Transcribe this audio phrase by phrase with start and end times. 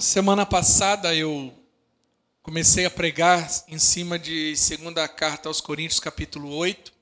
[0.00, 1.52] Semana passada eu
[2.40, 6.92] comecei a pregar em cima de segunda carta aos Coríntios, capítulo 8,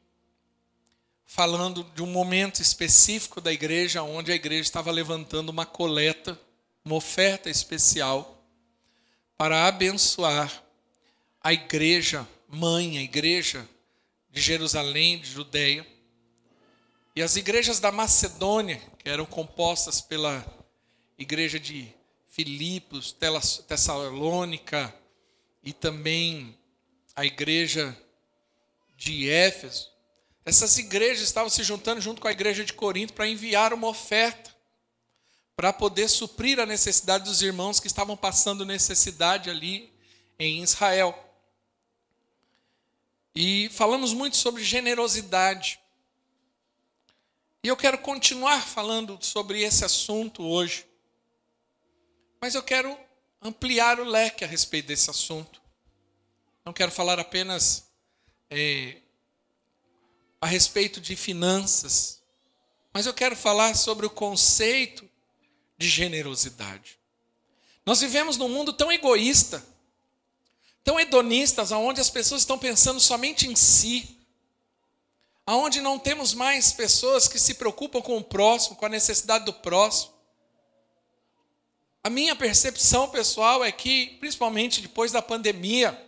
[1.26, 6.40] falando de um momento específico da igreja, onde a igreja estava levantando uma coleta,
[6.82, 8.42] uma oferta especial
[9.36, 10.64] para abençoar
[11.42, 13.68] a igreja mãe, a igreja
[14.30, 15.86] de Jerusalém, de Judeia.
[17.14, 20.42] E as igrejas da Macedônia, que eram compostas pela
[21.18, 21.94] igreja de
[22.36, 23.16] Filipos,
[23.66, 24.94] Tessalônica
[25.62, 26.54] e também
[27.14, 27.96] a igreja
[28.94, 29.90] de Éfeso.
[30.44, 34.54] Essas igrejas estavam se juntando junto com a igreja de Corinto para enviar uma oferta
[35.56, 39.90] para poder suprir a necessidade dos irmãos que estavam passando necessidade ali
[40.38, 41.18] em Israel.
[43.34, 45.80] E falamos muito sobre generosidade.
[47.64, 50.85] E eu quero continuar falando sobre esse assunto hoje.
[52.40, 52.96] Mas eu quero
[53.40, 55.60] ampliar o leque a respeito desse assunto.
[56.64, 57.86] Não quero falar apenas
[58.50, 58.96] é,
[60.40, 62.20] a respeito de finanças,
[62.92, 65.08] mas eu quero falar sobre o conceito
[65.78, 66.98] de generosidade.
[67.84, 69.64] Nós vivemos num mundo tão egoísta,
[70.82, 74.18] tão hedonistas, onde as pessoas estão pensando somente em si,
[75.46, 79.52] aonde não temos mais pessoas que se preocupam com o próximo, com a necessidade do
[79.52, 80.15] próximo.
[82.06, 86.00] A minha percepção pessoal é que, principalmente depois da pandemia,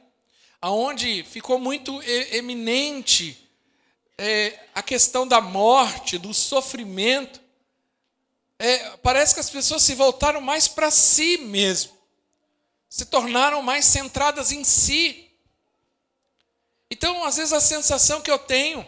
[0.62, 3.50] aonde ficou muito eminente
[4.16, 7.40] é, a questão da morte, do sofrimento,
[8.60, 11.98] é, parece que as pessoas se voltaram mais para si mesmo,
[12.88, 15.28] se tornaram mais centradas em si.
[16.88, 18.86] Então, às vezes, a sensação que eu tenho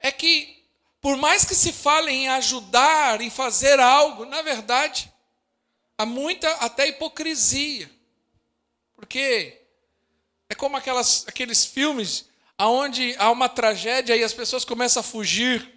[0.00, 0.64] é que,
[1.02, 5.12] por mais que se fale em ajudar, em fazer algo, na verdade,
[5.98, 7.90] há muita até hipocrisia.
[8.94, 9.60] Porque
[10.48, 12.26] é como aquelas, aqueles filmes
[12.58, 15.68] onde há uma tragédia e as pessoas começam a fugir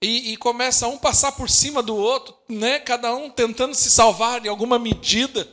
[0.00, 2.78] e, e começa um passar por cima do outro, né?
[2.78, 5.48] cada um tentando se salvar em alguma medida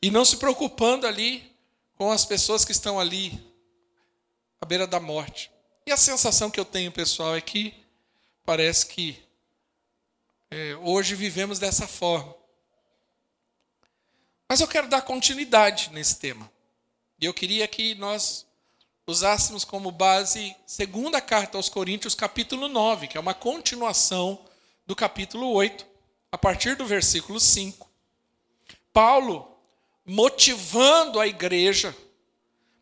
[0.00, 1.50] e não se preocupando ali
[1.96, 3.40] com as pessoas que estão ali
[4.60, 5.50] à beira da morte.
[5.86, 7.74] E a sensação que eu tenho, pessoal, é que
[8.44, 9.22] parece que
[10.50, 12.33] é, hoje vivemos dessa forma.
[14.48, 16.50] Mas eu quero dar continuidade nesse tema.
[17.20, 18.46] E eu queria que nós
[19.06, 24.44] usássemos como base segunda carta aos Coríntios, capítulo 9, que é uma continuação
[24.86, 25.86] do capítulo 8,
[26.32, 27.90] a partir do versículo 5.
[28.92, 29.50] Paulo
[30.06, 31.96] motivando a igreja,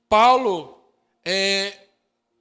[0.09, 0.83] Paulo
[1.25, 1.73] é,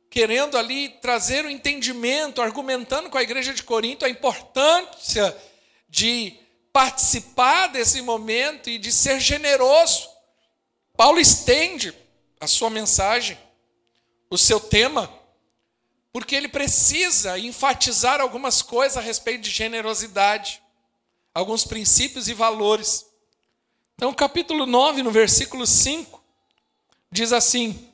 [0.09, 5.35] querendo ali trazer o entendimento, argumentando com a igreja de Corinto a importância
[5.87, 6.37] de
[6.71, 10.09] participar desse momento e de ser generoso.
[10.95, 11.93] Paulo estende
[12.39, 13.37] a sua mensagem,
[14.29, 15.11] o seu tema,
[16.13, 20.61] porque ele precisa enfatizar algumas coisas a respeito de generosidade,
[21.33, 23.05] alguns princípios e valores.
[23.95, 26.23] Então, capítulo 9, no versículo 5,
[27.11, 27.89] diz assim: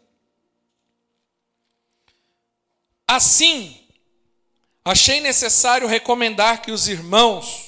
[3.07, 3.87] Assim,
[4.83, 7.66] achei necessário recomendar que os irmãos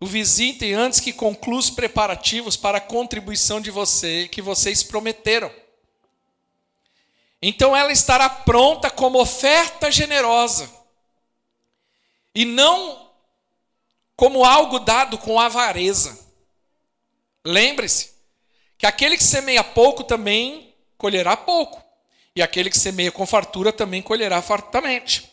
[0.00, 5.50] o visitem antes que conclua os preparativos para a contribuição de você que vocês prometeram.
[7.40, 10.70] Então ela estará pronta como oferta generosa
[12.34, 13.10] e não
[14.16, 16.18] como algo dado com avareza.
[17.44, 18.12] Lembre-se
[18.76, 21.82] que aquele que semeia pouco também colherá pouco,
[22.34, 25.27] e aquele que semeia com fartura também colherá fartamente.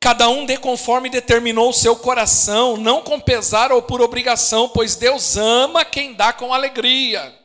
[0.00, 4.94] Cada um dê conforme determinou o seu coração, não com pesar ou por obrigação, pois
[4.94, 7.36] Deus ama quem dá com alegria.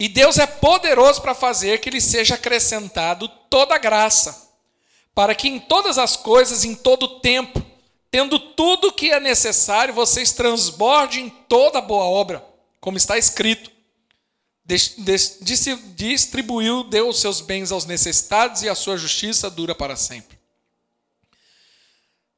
[0.00, 4.48] E Deus é poderoso para fazer que lhe seja acrescentado toda graça,
[5.14, 7.60] para que em todas as coisas, em todo tempo,
[8.10, 12.42] tendo tudo o que é necessário, vocês transbordem em toda boa obra,
[12.80, 13.70] como está escrito.
[15.94, 20.37] Distribuiu, deu os seus bens aos necessitados e a sua justiça dura para sempre.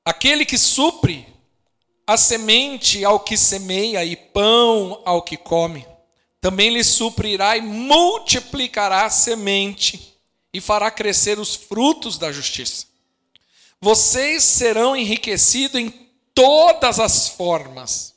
[0.05, 1.27] Aquele que supre
[2.07, 5.87] a semente ao que semeia e pão ao que come,
[6.41, 10.17] também lhe suprirá e multiplicará a semente
[10.53, 12.87] e fará crescer os frutos da justiça.
[13.81, 15.91] Vocês serão enriquecidos em
[16.35, 18.15] todas as formas,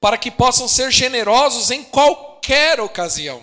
[0.00, 3.42] para que possam ser generosos em qualquer ocasião.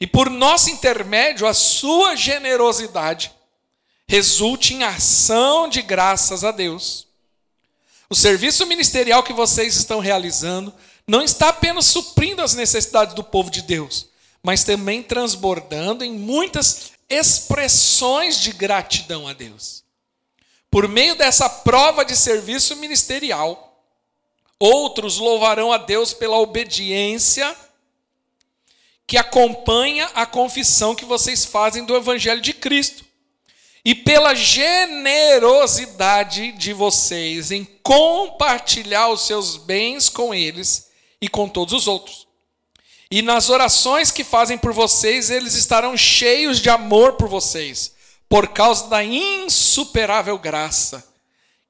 [0.00, 3.32] E por nosso intermédio, a sua generosidade
[4.08, 7.06] resulte em ação de graças a Deus.
[8.08, 10.72] O serviço ministerial que vocês estão realizando
[11.06, 14.08] não está apenas suprindo as necessidades do povo de Deus,
[14.42, 19.84] mas também transbordando em muitas expressões de gratidão a Deus.
[20.70, 23.82] Por meio dessa prova de serviço ministerial,
[24.58, 27.54] outros louvarão a Deus pela obediência
[29.06, 33.07] que acompanha a confissão que vocês fazem do Evangelho de Cristo
[33.88, 40.90] e pela generosidade de vocês em compartilhar os seus bens com eles
[41.22, 42.28] e com todos os outros.
[43.10, 47.94] E nas orações que fazem por vocês, eles estarão cheios de amor por vocês,
[48.28, 51.02] por causa da insuperável graça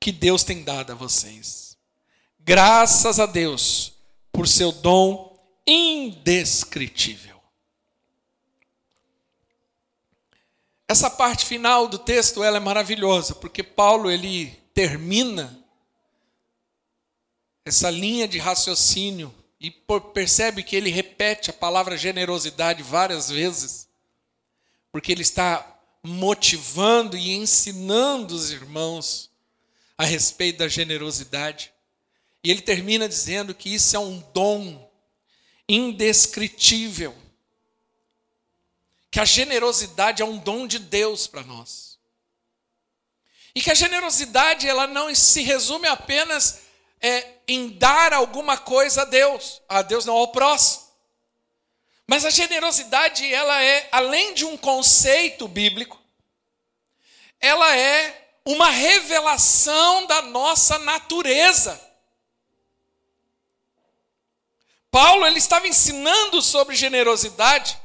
[0.00, 1.76] que Deus tem dado a vocês.
[2.40, 3.92] Graças a Deus
[4.32, 7.37] por seu dom indescritível.
[10.90, 15.62] Essa parte final do texto ela é maravilhosa, porque Paulo ele termina
[17.62, 19.70] essa linha de raciocínio e
[20.14, 23.86] percebe que ele repete a palavra generosidade várias vezes,
[24.90, 29.30] porque ele está motivando e ensinando os irmãos
[29.98, 31.70] a respeito da generosidade.
[32.42, 34.90] E ele termina dizendo que isso é um dom
[35.68, 37.14] indescritível
[39.10, 41.98] que a generosidade é um dom de Deus para nós.
[43.54, 46.60] E que a generosidade ela não se resume apenas
[47.00, 50.86] é, em dar alguma coisa a Deus, a Deus não ao próximo.
[52.06, 56.00] Mas a generosidade ela é além de um conceito bíblico,
[57.40, 61.80] ela é uma revelação da nossa natureza.
[64.90, 67.78] Paulo ele estava ensinando sobre generosidade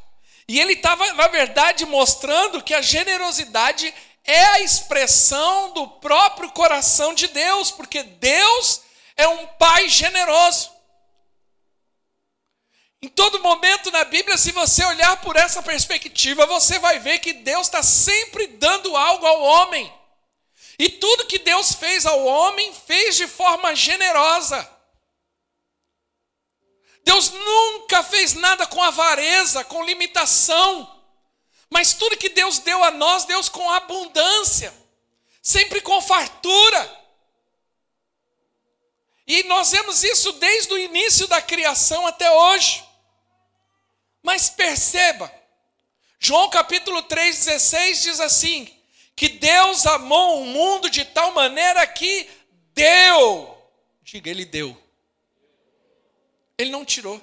[0.47, 3.93] e ele estava, na verdade, mostrando que a generosidade
[4.25, 8.81] é a expressão do próprio coração de Deus, porque Deus
[9.15, 10.71] é um Pai generoso.
[13.01, 17.33] Em todo momento na Bíblia, se você olhar por essa perspectiva, você vai ver que
[17.33, 19.93] Deus está sempre dando algo ao homem.
[20.79, 24.72] E tudo que Deus fez ao homem, fez de forma generosa.
[27.03, 30.89] Deus nunca fez nada com avareza, com limitação.
[31.69, 34.73] Mas tudo que Deus deu a nós, Deus com abundância,
[35.41, 37.03] sempre com fartura.
[39.25, 42.83] E nós vemos isso desde o início da criação até hoje.
[44.21, 45.33] Mas perceba,
[46.19, 48.83] João capítulo 3,16 diz assim:
[49.15, 52.29] que Deus amou o mundo de tal maneira que
[52.73, 53.57] deu,
[54.01, 54.82] diga, Ele deu
[56.63, 57.21] ele não tirou.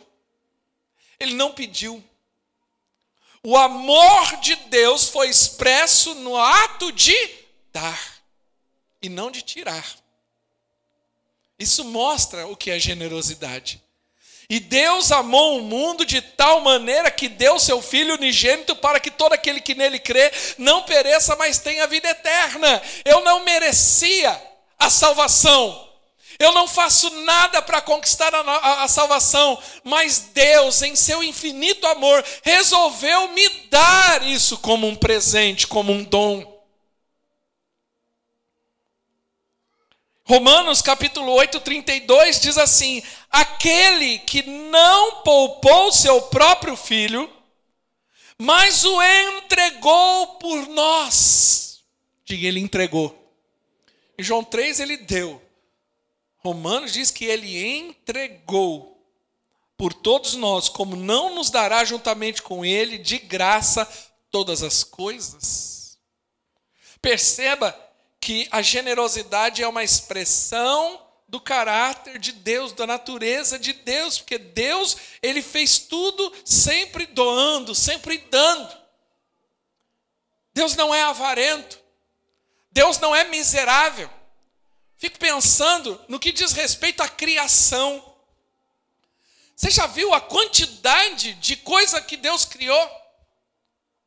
[1.19, 2.03] Ele não pediu.
[3.43, 7.15] O amor de Deus foi expresso no ato de
[7.73, 8.21] dar
[9.03, 9.85] e não de tirar.
[11.59, 13.83] Isso mostra o que é generosidade.
[14.49, 19.11] E Deus amou o mundo de tal maneira que deu seu Filho unigênito para que
[19.11, 22.83] todo aquele que nele crê não pereça, mas tenha vida eterna.
[23.05, 24.43] Eu não merecia
[24.79, 25.90] a salvação,
[26.41, 31.87] eu não faço nada para conquistar a, a, a, salvação, mas Deus, em seu infinito
[31.87, 36.59] amor, resolveu me dar isso como um presente, como um dom.
[40.25, 47.31] Romanos capítulo 8, 32 diz assim: Aquele que não poupou seu próprio filho,
[48.39, 51.83] mas o entregou por nós.
[52.25, 53.15] Diga, ele entregou.
[54.19, 55.50] Em João 3 ele deu.
[56.41, 58.99] Romanos diz que ele entregou
[59.77, 63.89] por todos nós, como não nos dará juntamente com ele de graça
[64.31, 65.99] todas as coisas.
[67.01, 67.75] Perceba
[68.21, 74.37] que a generosidade é uma expressão do caráter de Deus, da natureza de Deus, porque
[74.37, 78.77] Deus, ele fez tudo sempre doando, sempre dando.
[80.53, 81.81] Deus não é avarento.
[82.73, 84.11] Deus não é miserável.
[85.01, 88.15] Fico pensando no que diz respeito à criação.
[89.57, 92.91] Você já viu a quantidade de coisa que Deus criou?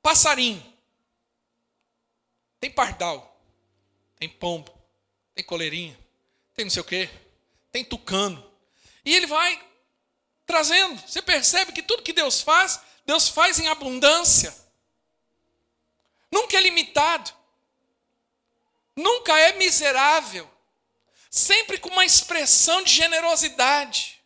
[0.03, 0.63] Passarinho.
[2.59, 3.41] Tem pardal.
[4.19, 4.71] Tem pombo.
[5.33, 5.99] Tem coleirinha.
[6.53, 7.09] Tem não sei o quê.
[7.71, 8.47] Tem tucano.
[9.03, 9.67] E ele vai
[10.45, 11.01] trazendo.
[11.01, 14.55] Você percebe que tudo que Deus faz, Deus faz em abundância.
[16.31, 17.33] Nunca é limitado.
[18.95, 20.52] Nunca é miserável
[21.33, 24.19] sempre com uma expressão de generosidade.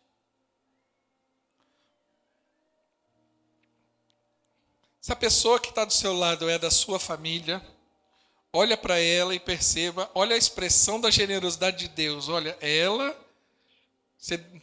[5.00, 7.64] Se a pessoa que está do seu lado é da sua família,
[8.52, 12.28] olha para ela e perceba, olha a expressão da generosidade de Deus.
[12.28, 13.18] Olha, ela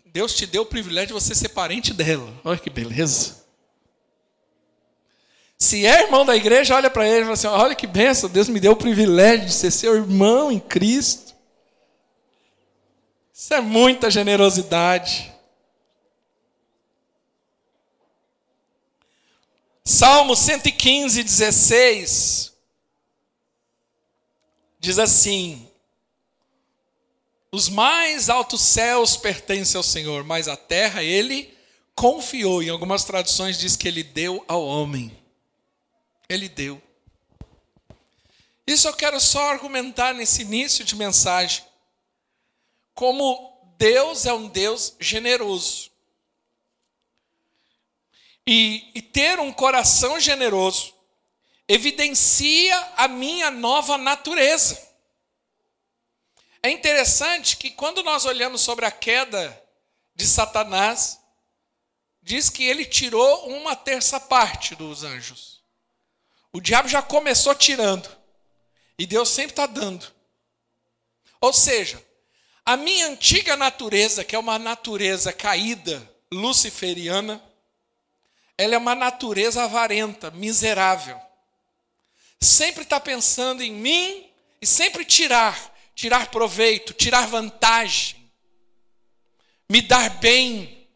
[0.05, 2.31] Deus te deu o privilégio de você ser parente dela.
[2.43, 3.43] Olha que beleza.
[5.57, 8.47] Se é irmão da igreja, olha para ele e fala assim: olha que benção, Deus
[8.47, 11.24] me deu o privilégio de ser seu irmão em Cristo.
[13.37, 15.29] Isso é muita generosidade.
[19.83, 22.53] Salmo 115, 16
[24.79, 25.69] diz assim:
[27.51, 31.53] Os mais altos céus pertencem ao Senhor, mas a terra ele
[31.93, 32.63] confiou.
[32.63, 35.11] Em algumas traduções diz que ele deu ao homem.
[36.29, 36.81] Ele deu.
[38.65, 41.74] Isso eu quero só argumentar nesse início de mensagem.
[42.95, 45.91] Como Deus é um Deus generoso.
[48.47, 50.93] E, e ter um coração generoso
[51.67, 54.81] evidencia a minha nova natureza.
[56.63, 59.61] É interessante que quando nós olhamos sobre a queda
[60.15, 61.19] de Satanás,
[62.21, 65.63] diz que ele tirou uma terça parte dos anjos.
[66.51, 68.09] O diabo já começou tirando.
[68.97, 70.11] E Deus sempre está dando.
[71.41, 72.01] Ou seja,
[72.65, 77.41] a minha antiga natureza, que é uma natureza caída, luciferiana,
[78.57, 81.19] ela é uma natureza avarenta, miserável.
[82.41, 84.29] Sempre está pensando em mim
[84.59, 88.31] e sempre tirar, tirar proveito, tirar vantagem,
[89.69, 90.87] me dar bem.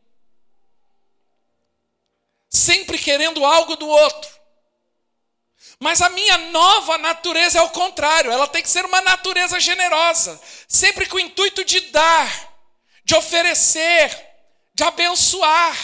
[2.49, 4.38] Sempre querendo algo do outro.
[5.79, 10.39] Mas a minha nova natureza é o contrário, ela tem que ser uma natureza generosa,
[10.67, 12.53] sempre com o intuito de dar,
[13.05, 14.27] de oferecer,
[14.73, 15.77] de abençoar.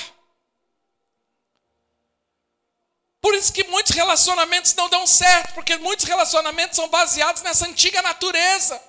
[3.22, 8.02] Por isso que muitos relacionamentos não dão certo, porque muitos relacionamentos são baseados nessa antiga
[8.02, 8.80] natureza.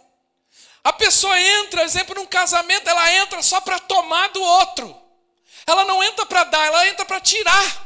[0.83, 5.03] A pessoa entra, exemplo, num casamento, ela entra só para tomar do outro.
[5.67, 7.86] Ela não entra para dar, ela entra para tirar.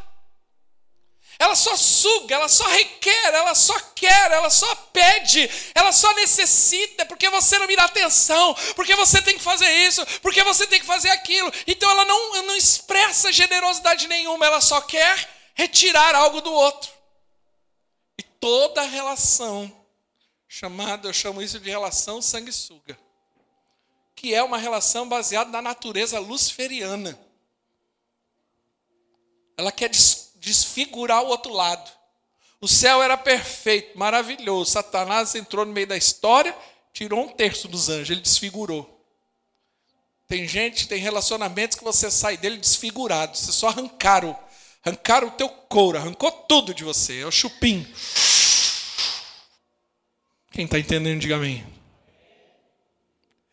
[1.40, 7.06] Ela só suga, ela só requer, ela só quer, ela só pede, ela só necessita,
[7.06, 10.78] porque você não me dá atenção, porque você tem que fazer isso, porque você tem
[10.78, 11.50] que fazer aquilo.
[11.66, 15.16] Então ela não, não expressa generosidade nenhuma, ela só quer
[15.54, 16.92] retirar algo do outro.
[18.18, 19.75] E toda relação,
[20.47, 22.99] chamada, eu chamo isso de relação sanguessuga,
[24.14, 27.18] que é uma relação baseada na natureza luciferiana.
[29.56, 29.88] Ela quer
[30.40, 31.90] desfigurar o outro lado.
[32.61, 34.73] O céu era perfeito, maravilhoso.
[34.73, 36.56] Satanás entrou no meio da história,
[36.92, 38.99] tirou um terço dos anjos, ele desfigurou.
[40.26, 43.37] Tem gente, tem relacionamentos que você sai dele desfigurado.
[43.37, 44.38] Você só arrancaram,
[44.85, 47.20] arrancaram o teu couro, arrancou tudo de você.
[47.20, 47.87] É o chupim.
[50.52, 51.66] Quem está entendendo, diga amém.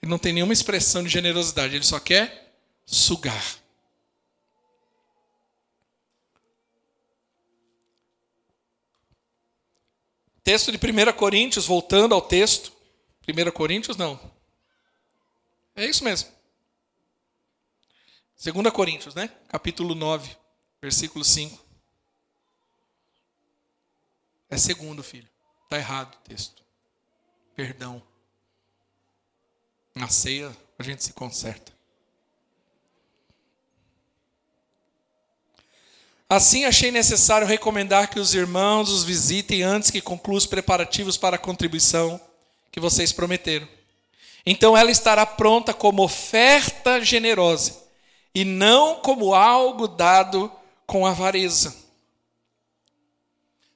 [0.01, 2.53] Ele não tem nenhuma expressão de generosidade, ele só quer
[2.85, 3.43] sugar.
[10.47, 12.71] Texto de 1 Coríntios, voltando ao texto.
[13.27, 14.17] 1 Coríntios, não.
[15.75, 16.31] É isso mesmo.
[18.41, 19.27] 2 Coríntios, né?
[19.49, 20.37] Capítulo 9,
[20.81, 21.61] versículo 5.
[24.49, 25.27] É segundo, filho.
[25.65, 26.63] Está errado o texto.
[27.53, 28.01] Perdão.
[29.93, 31.76] Na ceia a gente se conserta.
[36.29, 41.37] Assim, achei necessário recomendar que os irmãos os visitem antes que concluam os preparativos para
[41.37, 42.19] a contribuição
[42.69, 43.67] que vocês prometeram.
[44.45, 47.81] Então, ela estará pronta como oferta generosa
[48.35, 50.51] e não como algo dado
[50.85, 51.73] com avareza.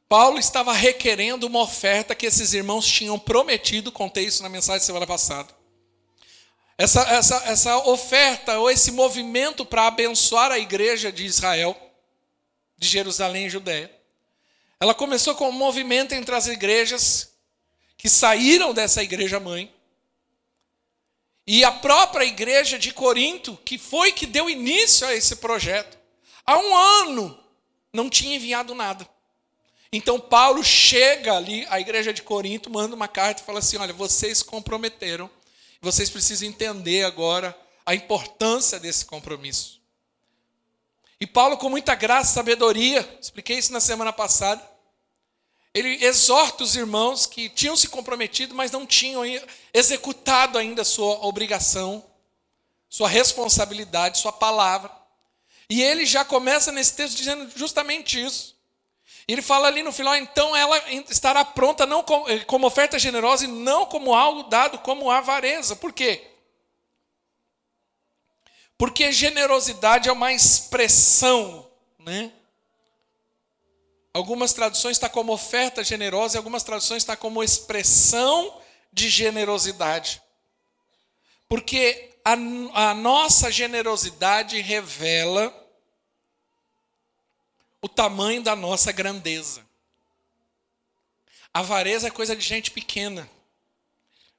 [0.09, 5.07] Paulo estava requerendo uma oferta que esses irmãos tinham prometido, contei isso na mensagem semana
[5.07, 5.53] passada.
[6.77, 11.90] Essa, essa, essa oferta ou esse movimento para abençoar a igreja de Israel
[12.81, 13.91] de Jerusalém e Judéia.
[14.79, 17.31] Ela começou com um movimento entre as igrejas
[17.95, 19.71] que saíram dessa igreja mãe
[21.45, 25.95] e a própria igreja de Corinto, que foi que deu início a esse projeto.
[26.43, 27.39] Há um ano
[27.93, 29.07] não tinha enviado nada.
[29.93, 33.93] Então Paulo chega ali, a igreja de Corinto manda uma carta e fala assim: olha,
[33.93, 35.29] vocês comprometeram,
[35.79, 39.80] vocês precisam entender agora a importância desse compromisso.
[41.21, 44.59] E Paulo, com muita graça e sabedoria, expliquei isso na semana passada,
[45.71, 49.21] ele exorta os irmãos que tinham se comprometido, mas não tinham
[49.71, 52.03] executado ainda sua obrigação,
[52.89, 54.91] sua responsabilidade, sua palavra.
[55.69, 58.55] E ele já começa nesse texto dizendo justamente isso.
[59.27, 60.75] Ele fala ali no final, então ela
[61.07, 62.03] estará pronta não
[62.47, 65.75] como oferta generosa e não como algo dado como avareza.
[65.75, 66.30] Por quê?
[68.81, 71.69] Porque generosidade é uma expressão,
[71.99, 72.33] né?
[74.11, 78.59] Algumas traduções está como oferta generosa, e algumas traduções está como expressão
[78.91, 80.19] de generosidade.
[81.47, 85.55] Porque a, a nossa generosidade revela
[87.83, 89.63] o tamanho da nossa grandeza.
[91.53, 93.29] Avareza é coisa de gente pequena,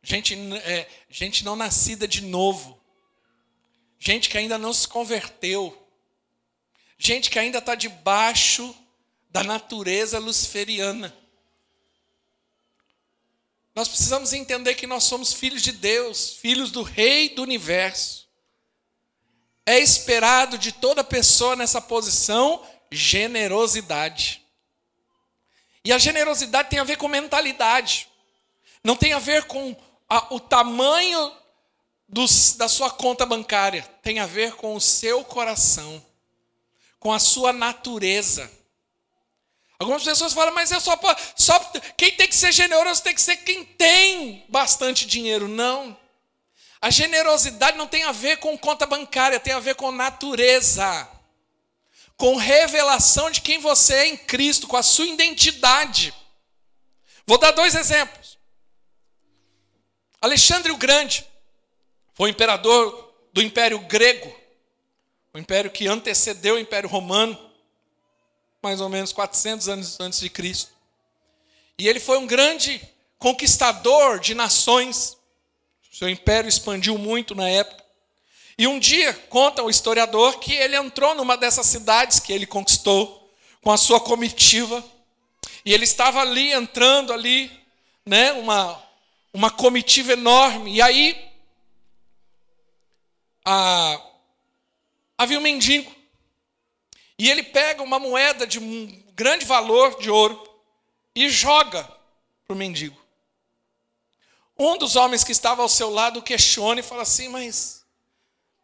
[0.03, 2.82] gente, é, gente não nascida de novo,
[4.05, 5.81] gente que ainda não se converteu,
[6.99, 8.75] gente que ainda está debaixo
[9.31, 11.17] da natureza luciferiana.
[13.73, 18.29] Nós precisamos entender que nós somos filhos de Deus, filhos do Rei do universo.
[19.65, 24.45] É esperado de toda pessoa nessa posição generosidade.
[25.85, 28.09] E a generosidade tem a ver com mentalidade,
[28.83, 29.77] não tem a ver com
[30.09, 31.33] a, o tamanho
[32.57, 36.05] da sua conta bancária, tem a ver com o seu coração,
[37.01, 38.51] com a sua natureza.
[39.79, 40.99] Algumas pessoas falam, mas é só,
[41.35, 41.59] só
[41.97, 45.49] quem tem que ser generoso tem que ser quem tem bastante dinheiro.
[45.49, 45.99] Não.
[46.81, 51.09] A generosidade não tem a ver com conta bancária, tem a ver com natureza,
[52.17, 56.13] com revelação de quem você é em Cristo, com a sua identidade.
[57.27, 58.39] Vou dar dois exemplos.
[60.21, 61.32] Alexandre o Grande
[62.15, 64.35] foi imperador do Império Grego,
[65.35, 67.39] o império que antecedeu o Império Romano
[68.63, 70.71] mais ou menos 400 anos antes de Cristo.
[71.77, 72.81] E ele foi um grande
[73.19, 75.17] conquistador de nações.
[75.91, 77.83] Seu império expandiu muito na época.
[78.57, 83.33] E um dia, conta o historiador, que ele entrou numa dessas cidades que ele conquistou
[83.61, 84.85] com a sua comitiva.
[85.65, 87.51] E ele estava ali, entrando ali,
[88.07, 88.81] né, uma,
[89.33, 90.75] uma comitiva enorme.
[90.75, 91.32] E aí,
[93.45, 94.01] a,
[95.19, 95.95] havia um mendigo
[97.19, 100.43] e ele pega uma moeda de um grande valor de ouro
[101.15, 101.85] e joga
[102.45, 103.01] para o mendigo.
[104.59, 107.85] Um dos homens que estava ao seu lado questiona e fala assim: Mas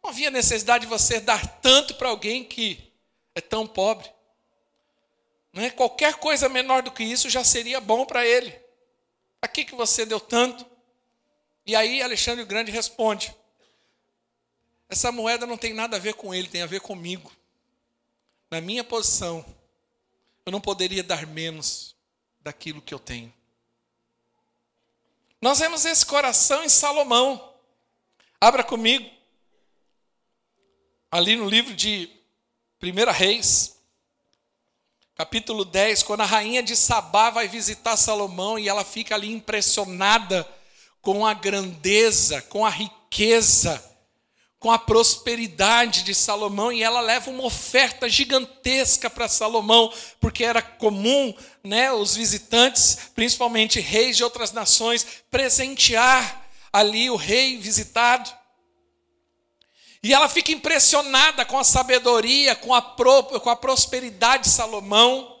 [0.03, 2.91] não havia necessidade de você dar tanto para alguém que
[3.35, 4.09] é tão pobre?
[5.51, 5.69] Não é?
[5.69, 8.51] Qualquer coisa menor do que isso já seria bom para ele.
[9.41, 10.65] Para que, que você deu tanto?
[11.65, 13.33] E aí Alexandre o Grande responde:
[14.89, 17.31] Essa moeda não tem nada a ver com ele, tem a ver comigo
[18.49, 19.45] na minha posição,
[20.45, 21.95] eu não poderia dar menos
[22.41, 23.31] daquilo que eu tenho.
[25.41, 27.53] Nós vemos esse coração em Salomão.
[28.41, 29.09] Abra comigo.
[31.11, 32.09] Ali no livro de
[32.81, 33.77] 1 Reis,
[35.15, 40.47] capítulo 10, quando a rainha de Sabá vai visitar Salomão e ela fica ali impressionada
[41.01, 43.88] com a grandeza, com a riqueza
[44.59, 50.61] com a prosperidade de Salomão e ela leva uma oferta gigantesca para Salomão, porque era
[50.61, 58.29] comum, né, os visitantes, principalmente reis de outras nações, presentear ali o rei visitado.
[60.03, 65.39] E ela fica impressionada com a sabedoria, com a, pro, com a prosperidade de Salomão.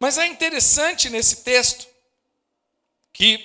[0.00, 1.86] Mas é interessante nesse texto
[3.12, 3.42] que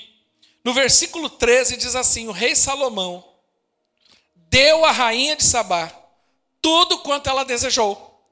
[0.64, 3.33] no versículo 13 diz assim: o rei Salomão
[4.54, 5.92] deu à rainha de Sabá
[6.62, 8.24] tudo quanto ela desejou,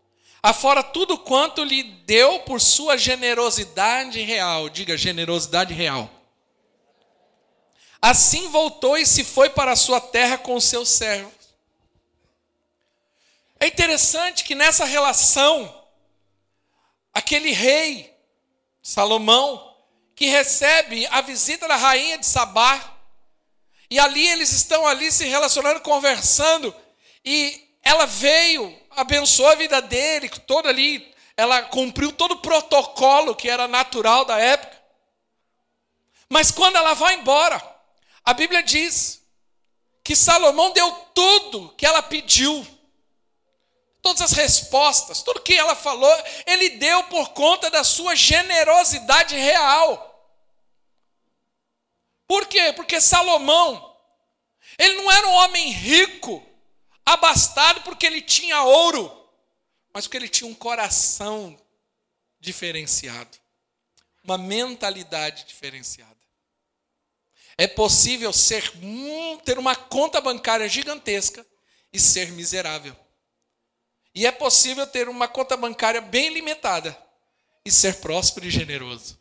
[0.41, 4.69] afora tudo quanto lhe deu por sua generosidade real.
[4.69, 6.09] Diga, generosidade real.
[7.99, 11.33] Assim voltou e se foi para a sua terra com os seus servos.
[13.59, 15.85] É interessante que nessa relação,
[17.13, 18.15] aquele rei,
[18.81, 19.75] Salomão,
[20.15, 22.90] que recebe a visita da rainha de Sabá,
[23.91, 26.73] e ali eles estão ali se relacionando, conversando.
[27.25, 33.49] E ela veio, abençoou a vida dele, toda ali, ela cumpriu todo o protocolo que
[33.49, 34.81] era natural da época.
[36.29, 37.61] Mas quando ela vai embora,
[38.23, 39.21] a Bíblia diz
[40.01, 42.65] que Salomão deu tudo que ela pediu.
[44.01, 50.10] Todas as respostas, tudo que ela falou, ele deu por conta da sua generosidade real.
[52.31, 52.71] Por quê?
[52.71, 53.93] Porque Salomão,
[54.77, 56.41] ele não era um homem rico,
[57.05, 59.11] abastado porque ele tinha ouro,
[59.93, 61.59] mas porque ele tinha um coração
[62.39, 63.37] diferenciado,
[64.23, 66.15] uma mentalidade diferenciada.
[67.57, 68.63] É possível ser
[69.43, 71.45] ter uma conta bancária gigantesca
[71.91, 72.95] e ser miserável.
[74.15, 76.97] E é possível ter uma conta bancária bem limitada
[77.65, 79.20] e ser próspero e generoso.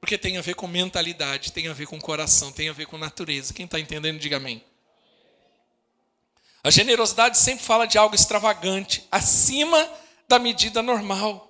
[0.00, 2.96] Porque tem a ver com mentalidade, tem a ver com coração, tem a ver com
[2.96, 3.52] natureza.
[3.52, 4.64] Quem está entendendo, diga amém.
[6.62, 9.88] A generosidade sempre fala de algo extravagante, acima
[10.28, 11.48] da medida normal.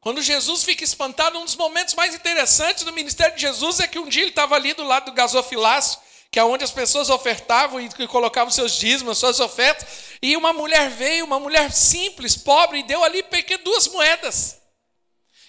[0.00, 3.98] Quando Jesus fica espantado, um dos momentos mais interessantes do ministério de Jesus é que
[3.98, 5.98] um dia ele estava ali do lado do gasofilácio,
[6.30, 9.86] que é onde as pessoas ofertavam e colocavam seus dízimos, suas ofertas,
[10.22, 13.24] e uma mulher veio, uma mulher simples, pobre, e deu ali
[13.64, 14.57] duas moedas,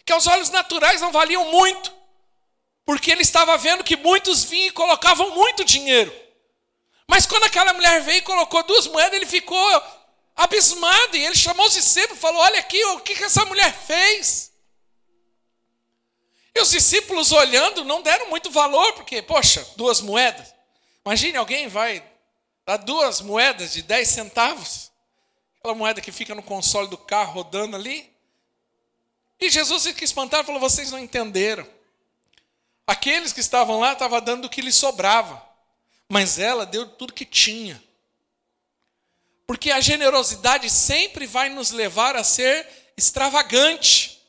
[0.09, 1.95] que aos olhos naturais não valiam muito,
[2.83, 6.11] porque ele estava vendo que muitos vinham e colocavam muito dinheiro.
[7.07, 9.83] Mas quando aquela mulher veio e colocou duas moedas, ele ficou
[10.35, 14.51] abismado e ele chamou os discípulos e falou: Olha aqui, o que essa mulher fez?
[16.55, 20.51] E os discípulos olhando não deram muito valor, porque, poxa, duas moedas.
[21.05, 22.03] Imagine alguém vai
[22.65, 24.91] dar duas moedas de 10 centavos,
[25.59, 28.18] aquela moeda que fica no console do carro rodando ali.
[29.39, 31.67] E Jesus fica espantado e falou: Vocês não entenderam.
[32.85, 35.41] Aqueles que estavam lá estavam dando o que lhes sobrava,
[36.09, 37.81] mas ela deu tudo que tinha.
[39.45, 44.19] Porque a generosidade sempre vai nos levar a ser extravagante.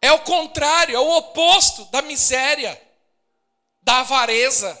[0.00, 2.80] É o contrário, é o oposto da miséria,
[3.82, 4.80] da avareza.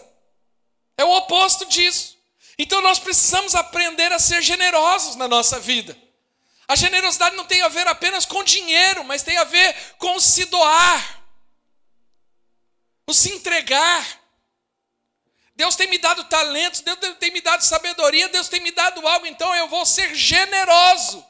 [0.98, 2.16] É o oposto disso.
[2.58, 5.96] Então nós precisamos aprender a ser generosos na nossa vida.
[6.68, 10.44] A generosidade não tem a ver apenas com dinheiro, mas tem a ver com se
[10.46, 11.22] doar,
[13.06, 14.20] o se entregar.
[15.54, 19.26] Deus tem me dado talentos, Deus tem me dado sabedoria, Deus tem me dado algo,
[19.26, 21.24] então eu vou ser generoso.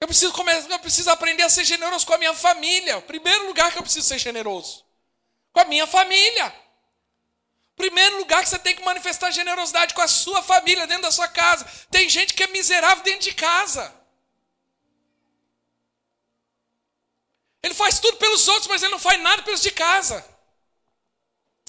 [0.00, 2.98] Eu preciso, começar, eu preciso aprender a ser generoso com a minha família.
[2.98, 4.84] O primeiro lugar que eu preciso ser generoso.
[5.52, 6.52] Com a minha família.
[7.76, 11.28] Primeiro lugar que você tem que manifestar generosidade com a sua família, dentro da sua
[11.28, 11.64] casa.
[11.90, 13.94] Tem gente que é miserável dentro de casa.
[17.62, 20.24] Ele faz tudo pelos outros, mas ele não faz nada pelos de casa.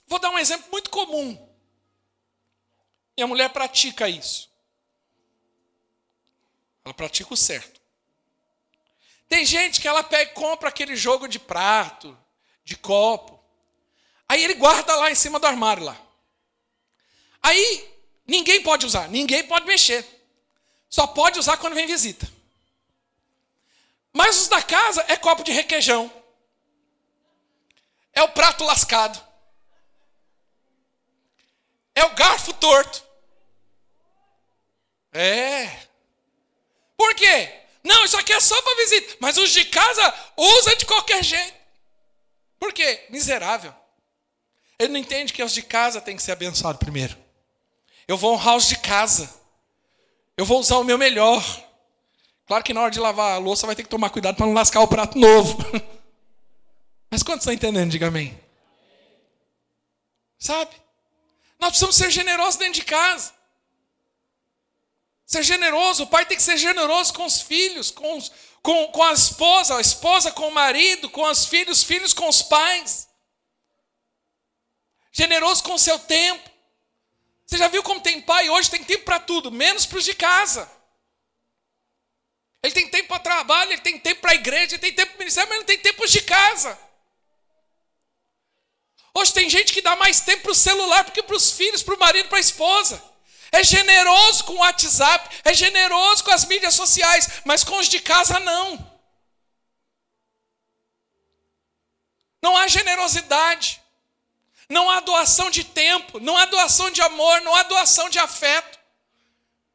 [0.07, 1.49] Vou dar um exemplo muito comum.
[3.15, 4.51] E a mulher pratica isso.
[6.83, 7.81] Ela pratica o certo.
[9.29, 12.17] Tem gente que ela pega e compra aquele jogo de prato,
[12.63, 13.42] de copo.
[14.33, 15.95] Aí ele guarda lá em cima do armário lá.
[17.39, 17.87] Aí
[18.25, 20.03] ninguém pode usar, ninguém pode mexer.
[20.89, 22.27] Só pode usar quando vem visita.
[24.11, 26.11] Mas os da casa é copo de requeijão.
[28.11, 29.23] É o prato lascado.
[31.93, 33.03] É o garfo torto.
[35.11, 35.87] É.
[36.97, 37.53] Por quê?
[37.83, 39.15] Não, isso aqui é só para visita.
[39.19, 41.53] Mas os de casa usa de qualquer jeito.
[42.57, 43.05] Por quê?
[43.11, 43.82] Miserável.
[44.83, 47.17] Ele não entende que os de casa têm que ser abençoados primeiro.
[48.07, 49.33] Eu vou honrar os de casa.
[50.35, 51.43] Eu vou usar o meu melhor.
[52.45, 54.53] Claro que na hora de lavar a louça vai ter que tomar cuidado para não
[54.53, 55.57] lascar o prato novo.
[57.09, 57.91] Mas quantos estão entendendo?
[57.91, 58.37] Diga amém.
[60.37, 60.71] Sabe?
[61.59, 63.31] Nós precisamos ser generosos dentro de casa.
[65.25, 69.03] Ser generoso, o pai tem que ser generoso com os filhos, com, os, com, com
[69.03, 73.07] a esposa, a esposa com o marido, com os filhos, os filhos com os pais.
[75.13, 76.49] Generoso com o seu tempo.
[77.45, 78.71] Você já viu como tem pai hoje?
[78.71, 80.69] Tem tempo para tudo, menos para os de casa.
[82.63, 85.17] Ele tem tempo para trabalho, ele tem tempo para a igreja, ele tem tempo para
[85.17, 86.79] o ministério, mas não tem tempo de casa.
[89.13, 91.83] Hoje tem gente que dá mais tempo para o celular do que para os filhos,
[91.83, 93.03] para o marido, para a esposa.
[93.51, 97.99] É generoso com o WhatsApp, é generoso com as mídias sociais, mas com os de
[97.99, 98.91] casa não.
[102.41, 103.82] Não há generosidade,
[104.73, 108.79] não há doação de tempo, não há doação de amor, não há doação de afeto.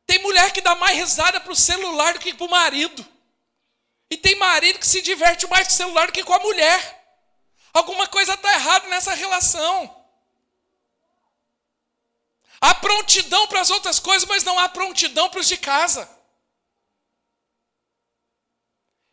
[0.04, 3.06] Tem mulher que dá mais risada para o celular do que para o marido.
[4.10, 6.80] E tem marido que se diverte mais com o celular do que com a mulher.
[7.72, 9.94] Alguma coisa está errada nessa relação.
[12.60, 16.10] Há prontidão para as outras coisas, mas não há prontidão para os de casa.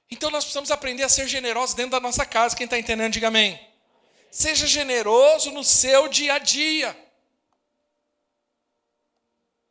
[0.10, 2.56] Então nós precisamos aprender a ser generosos dentro da nossa casa.
[2.56, 3.75] Quem está entendendo, diga amém.
[4.36, 6.94] Seja generoso no seu dia a dia.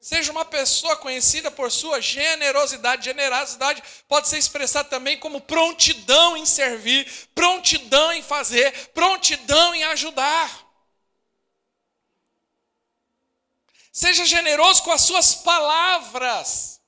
[0.00, 3.04] Seja uma pessoa conhecida por sua generosidade.
[3.04, 10.66] Generosidade pode ser expressada também como prontidão em servir, prontidão em fazer, prontidão em ajudar.
[13.92, 16.80] Seja generoso com as suas palavras.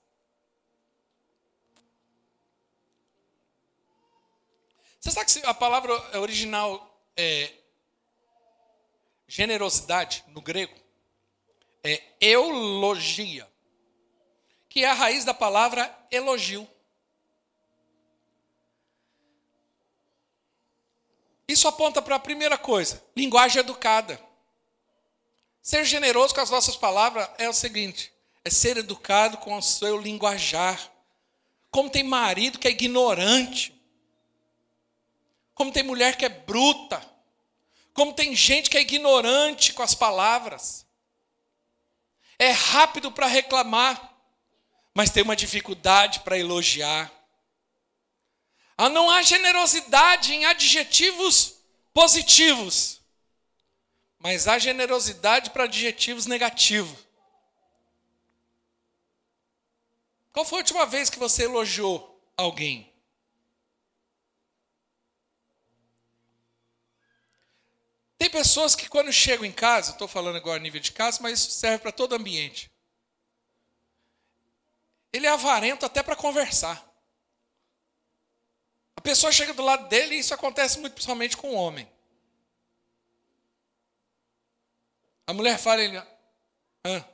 [4.99, 7.66] Você sabe que a palavra original é
[9.27, 10.87] generosidade no grego?
[11.87, 13.49] é eulogia,
[14.69, 16.69] que é a raiz da palavra elogio.
[21.49, 24.21] Isso aponta para a primeira coisa: linguagem educada.
[25.63, 28.13] Ser generoso com as nossas palavras é o seguinte:
[28.45, 30.93] é ser educado com o seu linguajar.
[31.71, 33.75] Como tem marido que é ignorante,
[35.55, 37.05] como tem mulher que é bruta,
[37.97, 40.87] como tem gente que é ignorante com as palavras,
[42.39, 44.15] é rápido para reclamar,
[44.95, 47.11] mas tem uma dificuldade para elogiar.
[48.77, 51.55] Ah, não há generosidade em adjetivos
[51.95, 53.01] positivos,
[54.19, 56.99] mas há generosidade para adjetivos negativos.
[60.35, 62.93] Qual foi a última vez que você elogiou alguém?
[68.27, 71.39] Tem pessoas que quando chegam em casa, estou falando agora a nível de casa, mas
[71.39, 72.69] isso serve para todo ambiente.
[75.13, 76.85] Ele é avarento até para conversar.
[78.97, 81.89] A pessoa chega do lado dele e isso acontece muito principalmente com o homem.
[85.25, 87.05] A mulher fala, ele, ah,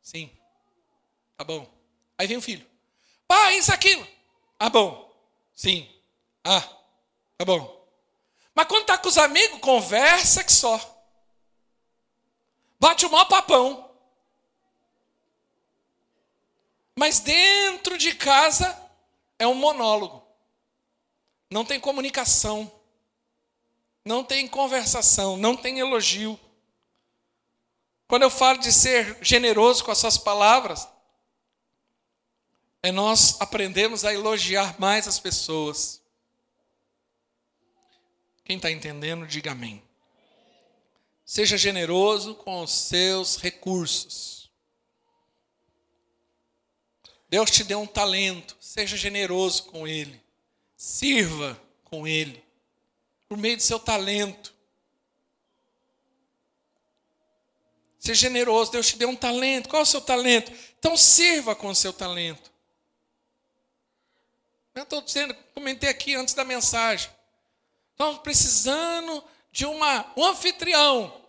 [0.00, 0.30] sim,
[1.36, 1.68] tá bom.
[2.16, 2.64] Aí vem o filho.
[3.26, 4.06] Pai, isso, aquilo.
[4.56, 5.12] Ah, bom.
[5.52, 5.92] Sim.
[6.44, 6.60] Ah,
[7.36, 7.81] tá bom.
[8.54, 10.78] Mas quando está com os amigos, conversa que só.
[12.78, 13.90] Bate o maior papão.
[16.96, 18.78] Mas dentro de casa
[19.38, 20.22] é um monólogo.
[21.50, 22.70] Não tem comunicação.
[24.04, 25.36] Não tem conversação.
[25.36, 26.38] Não tem elogio.
[28.06, 30.86] Quando eu falo de ser generoso com as suas palavras,
[32.82, 36.01] é nós aprendemos a elogiar mais as pessoas.
[38.44, 39.82] Quem está entendendo, diga amém.
[41.24, 44.50] Seja generoso com os seus recursos.
[47.28, 50.20] Deus te deu um talento, seja generoso com ele.
[50.76, 52.44] Sirva com ele,
[53.28, 54.52] por meio do seu talento.
[57.98, 59.68] Seja generoso, Deus te deu um talento.
[59.68, 60.52] Qual é o seu talento?
[60.78, 62.50] Então sirva com o seu talento.
[64.74, 67.10] Eu estou dizendo, comentei aqui antes da mensagem.
[67.92, 71.22] Estamos precisando de uma, um anfitrião.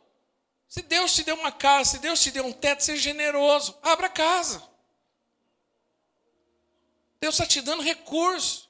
[0.67, 3.77] Se Deus te deu uma casa, se Deus te deu um teto, seja generoso.
[3.83, 4.63] Abra casa.
[7.19, 8.69] Deus está te dando recurso.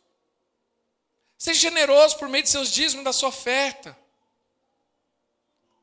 [1.38, 3.98] Seja generoso por meio de seus dízimos da sua oferta.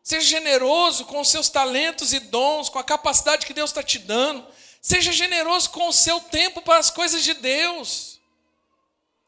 [0.03, 3.99] Seja generoso com os seus talentos e dons, com a capacidade que Deus está te
[3.99, 4.47] dando.
[4.83, 8.21] Seja generoso com o seu tempo para as coisas de Deus.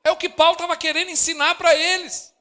[0.02, 2.31] É o que Paulo estava querendo ensinar para eles.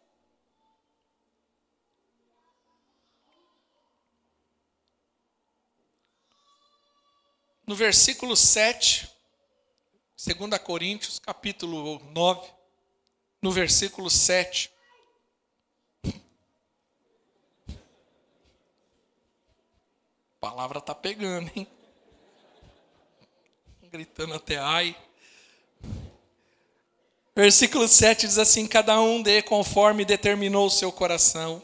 [7.71, 9.09] No versículo 7,
[10.27, 12.49] 2 Coríntios, capítulo 9,
[13.41, 14.69] no versículo 7.
[16.05, 16.11] A
[20.41, 21.65] palavra está pegando, hein?
[23.83, 24.93] Gritando até ai.
[27.33, 31.63] Versículo 7 diz assim: Cada um dê conforme determinou o seu coração,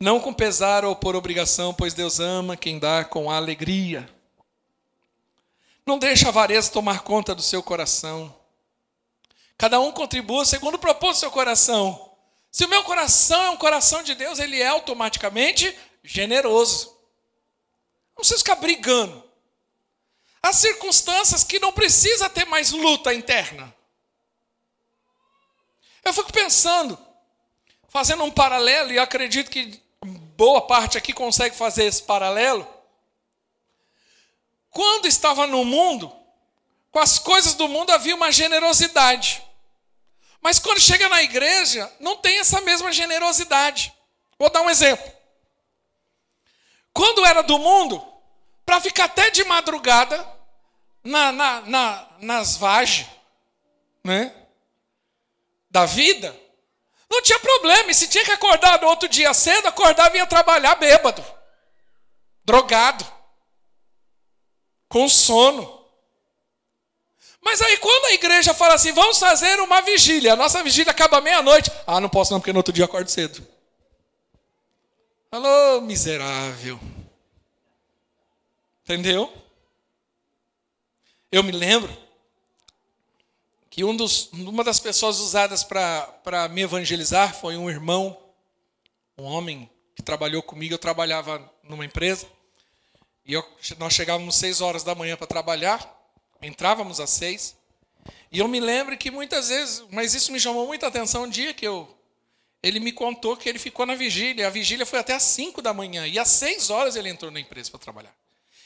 [0.00, 4.16] não com pesar ou por obrigação, pois Deus ama quem dá com alegria.
[5.88, 8.38] Não deixe a avareza tomar conta do seu coração.
[9.56, 12.14] Cada um contribua segundo o propósito do seu coração.
[12.52, 15.74] Se o meu coração é um coração de Deus, ele é automaticamente
[16.04, 16.88] generoso.
[18.08, 19.24] Não precisa ficar brigando.
[20.42, 23.74] Há circunstâncias que não precisa ter mais luta interna.
[26.04, 26.98] Eu fico pensando,
[27.88, 29.82] fazendo um paralelo, e acredito que
[30.36, 32.77] boa parte aqui consegue fazer esse paralelo.
[34.70, 36.14] Quando estava no mundo,
[36.90, 39.42] com as coisas do mundo havia uma generosidade.
[40.40, 43.92] Mas quando chega na igreja, não tem essa mesma generosidade.
[44.38, 45.12] Vou dar um exemplo.
[46.92, 48.04] Quando era do mundo,
[48.64, 50.26] para ficar até de madrugada
[51.02, 53.08] na, na, na, nas vagens,
[54.04, 54.34] né?
[55.70, 56.34] da vida,
[57.10, 57.90] não tinha problema.
[57.90, 61.24] E se tinha que acordar no outro dia cedo, acordava e ia trabalhar bêbado,
[62.44, 63.06] drogado,
[64.88, 65.78] com sono.
[67.40, 71.20] Mas aí quando a igreja fala assim, vamos fazer uma vigília, a nossa vigília acaba
[71.20, 71.70] meia-noite.
[71.86, 73.46] Ah, não posso não, porque no outro dia acordo cedo.
[75.30, 76.80] Alô, miserável.
[78.84, 79.32] Entendeu?
[81.30, 82.08] Eu me lembro
[83.78, 88.18] e um dos, uma das pessoas usadas para me evangelizar foi um irmão,
[89.16, 90.74] um homem que trabalhou comigo.
[90.74, 92.26] Eu trabalhava numa empresa
[93.28, 95.86] e eu, nós chegávamos seis horas da manhã para trabalhar,
[96.40, 97.54] entrávamos às seis.
[98.32, 101.52] E eu me lembro que muitas vezes, mas isso me chamou muita atenção um dia
[101.52, 101.94] que eu,
[102.62, 104.46] ele me contou que ele ficou na vigília.
[104.46, 106.06] A vigília foi até às 5 da manhã.
[106.06, 108.14] E às 6 horas ele entrou na empresa para trabalhar.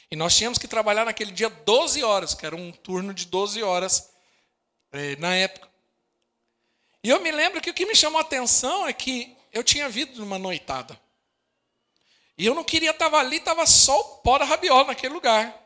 [0.09, 3.61] E nós tínhamos que trabalhar naquele dia 12 horas, que era um turno de 12
[3.61, 4.09] horas
[4.93, 5.69] eh, na época.
[7.03, 9.89] E eu me lembro que o que me chamou a atenção é que eu tinha
[9.89, 10.99] vindo numa noitada.
[12.43, 15.57] E eu não queria estar ali, estava só o pó da rabiola naquele lugar.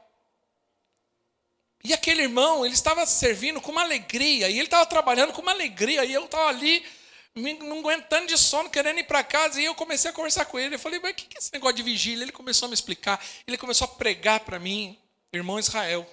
[1.84, 5.50] E aquele irmão, ele estava servindo com uma alegria, e ele estava trabalhando com uma
[5.50, 6.86] alegria, e eu estava ali,
[7.34, 10.76] não aguentando de sono, querendo ir para casa, e eu comecei a conversar com ele.
[10.76, 12.24] Eu falei, mas o que é esse negócio de vigília?
[12.24, 15.00] Ele começou a me explicar, ele começou a pregar para mim,
[15.34, 16.08] irmão Israel.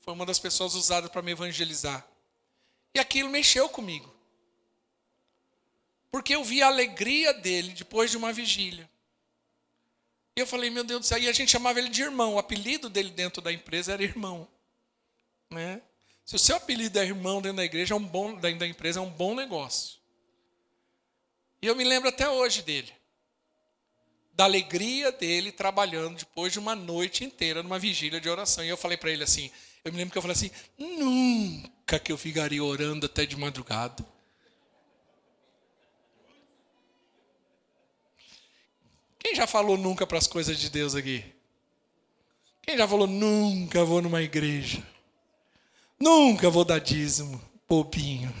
[0.00, 2.04] Foi uma das pessoas usadas para me evangelizar.
[2.92, 4.12] E aquilo mexeu comigo.
[6.10, 8.90] Porque eu vi a alegria dele depois de uma vigília.
[10.38, 12.34] E eu falei, meu Deus do céu, e a gente chamava ele de irmão.
[12.34, 14.46] O apelido dele dentro da empresa era irmão.
[15.50, 15.82] Né?
[16.24, 19.00] Se o seu apelido é irmão dentro da igreja, é um bom, dentro da empresa,
[19.00, 19.98] é um bom negócio.
[21.60, 22.92] E eu me lembro até hoje dele.
[24.32, 28.64] Da alegria dele trabalhando depois de uma noite inteira numa vigília de oração.
[28.64, 29.50] E eu falei para ele assim,
[29.82, 34.06] eu me lembro que eu falei assim, nunca que eu ficaria orando até de madrugada.
[39.28, 41.22] Quem já falou nunca para as coisas de Deus aqui?
[42.62, 44.82] Quem já falou nunca vou numa igreja?
[46.00, 47.38] Nunca vou dar dízimo,
[47.68, 48.34] bobinho.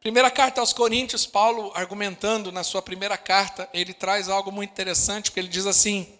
[0.00, 5.30] Primeira carta aos Coríntios, Paulo argumentando na sua primeira carta, ele traz algo muito interessante,
[5.30, 6.18] porque ele diz assim: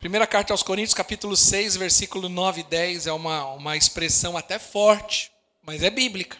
[0.00, 4.58] Primeira carta aos Coríntios, capítulo 6, versículo 9 e 10, é uma, uma expressão até
[4.58, 5.32] forte
[5.64, 6.38] mas é bíblica.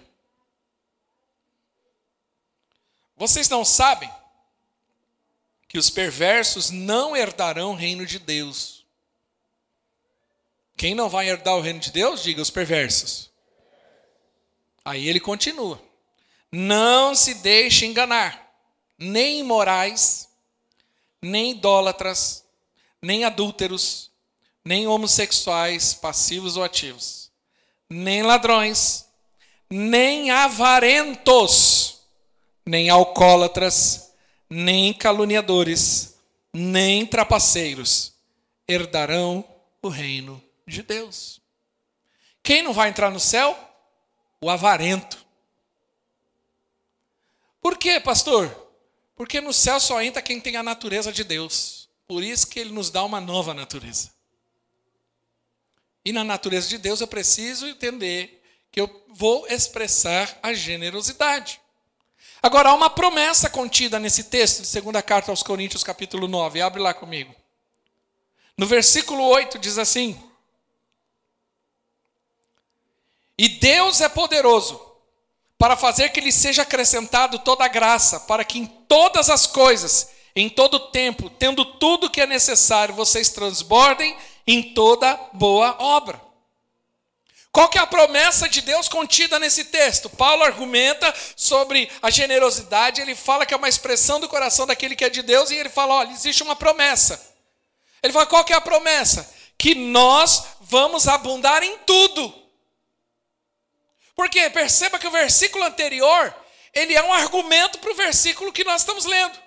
[3.16, 4.10] Vocês não sabem
[5.68, 8.84] que os perversos não herdarão o reino de Deus.
[10.76, 12.22] Quem não vai herdar o reino de Deus?
[12.22, 13.30] Diga os perversos.
[14.84, 15.80] Aí ele continua:
[16.50, 18.52] Não se deixe enganar,
[18.98, 20.28] nem imorais,
[21.22, 22.44] nem idólatras,
[23.00, 24.10] nem adúlteros,
[24.64, 27.30] nem homossexuais, passivos ou ativos,
[27.88, 29.03] nem ladrões,
[29.70, 32.00] nem avarentos,
[32.64, 34.12] nem alcoólatras,
[34.48, 36.16] nem caluniadores,
[36.52, 38.14] nem trapaceiros
[38.66, 39.44] herdarão
[39.82, 41.40] o reino de Deus.
[42.42, 43.58] Quem não vai entrar no céu?
[44.40, 45.24] O avarento.
[47.60, 48.54] Por quê, pastor?
[49.16, 51.88] Porque no céu só entra quem tem a natureza de Deus.
[52.06, 54.12] Por isso que ele nos dá uma nova natureza.
[56.04, 58.33] E na natureza de Deus eu preciso entender
[58.74, 61.60] que eu vou expressar a generosidade.
[62.42, 66.60] Agora, há uma promessa contida nesse texto de segunda carta aos Coríntios, capítulo 9.
[66.60, 67.32] Abre lá comigo.
[68.58, 70.20] No versículo 8 diz assim:
[73.38, 74.84] E Deus é poderoso
[75.56, 80.10] para fazer que lhe seja acrescentado toda a graça, para que em todas as coisas,
[80.34, 86.33] em todo tempo, tendo tudo que é necessário, vocês transbordem em toda boa obra.
[87.54, 90.10] Qual que é a promessa de Deus contida nesse texto?
[90.10, 95.04] Paulo argumenta sobre a generosidade, ele fala que é uma expressão do coração daquele que
[95.04, 97.32] é de Deus, e ele fala: olha, existe uma promessa.
[98.02, 99.32] Ele fala: qual que é a promessa?
[99.56, 102.34] Que nós vamos abundar em tudo.
[104.16, 106.34] Porque perceba que o versículo anterior,
[106.72, 109.38] ele é um argumento para o versículo que nós estamos lendo.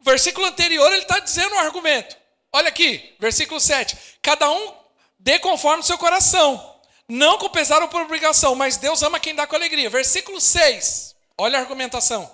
[0.00, 2.16] O versículo anterior, ele está dizendo um argumento.
[2.50, 3.94] Olha aqui, versículo 7.
[4.22, 4.74] Cada um
[5.18, 6.72] dê conforme o seu coração
[7.14, 9.88] não com pesar ou por obrigação, mas Deus ama quem dá com alegria.
[9.88, 11.14] Versículo 6.
[11.38, 12.28] Olha a argumentação.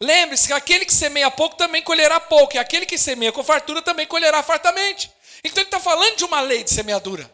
[0.00, 3.82] Lembre-se que aquele que semeia pouco também colherá pouco, e aquele que semeia com fartura
[3.82, 5.12] também colherá fartamente.
[5.44, 7.30] Então ele está falando de uma lei de semeadura.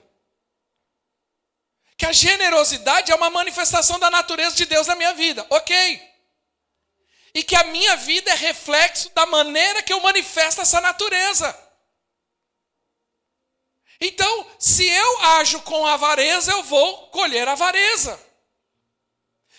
[1.96, 5.46] Que a generosidade é uma manifestação da natureza de Deus na minha vida.
[5.48, 6.02] Ok.
[7.32, 11.67] E que a minha vida é reflexo da maneira que eu manifesto essa natureza.
[14.00, 18.18] Então, se eu ajo com avareza, eu vou colher avareza.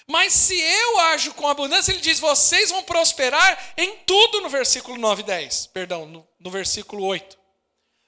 [0.07, 4.97] Mas se eu ajo com abundância, ele diz: vocês vão prosperar em tudo no versículo
[4.97, 5.67] 9 e 10.
[5.67, 7.37] Perdão, no, no versículo 8.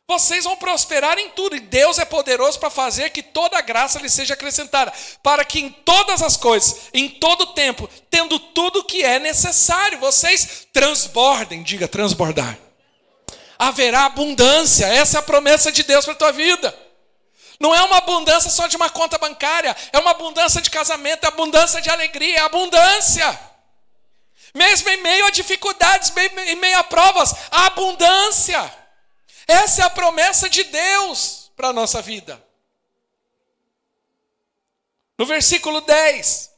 [0.08, 4.10] Vocês vão prosperar em tudo, e Deus é poderoso para fazer que toda graça lhe
[4.10, 4.92] seja acrescentada,
[5.24, 10.68] para que em todas as coisas, em todo tempo, tendo tudo que é necessário, vocês
[10.74, 12.58] transbordem, diga transbordar
[13.62, 14.88] haverá abundância.
[14.88, 16.76] Essa é a promessa de Deus para a tua vida.
[17.60, 21.28] Não é uma abundância só de uma conta bancária, é uma abundância de casamento, é
[21.28, 23.40] abundância de alegria, é abundância.
[24.56, 26.12] Mesmo em meio a dificuldades,
[26.48, 28.60] em meio a provas, a abundância.
[29.48, 32.44] Essa é a promessa de Deus para a nossa vida.
[35.20, 36.52] No versículo 10,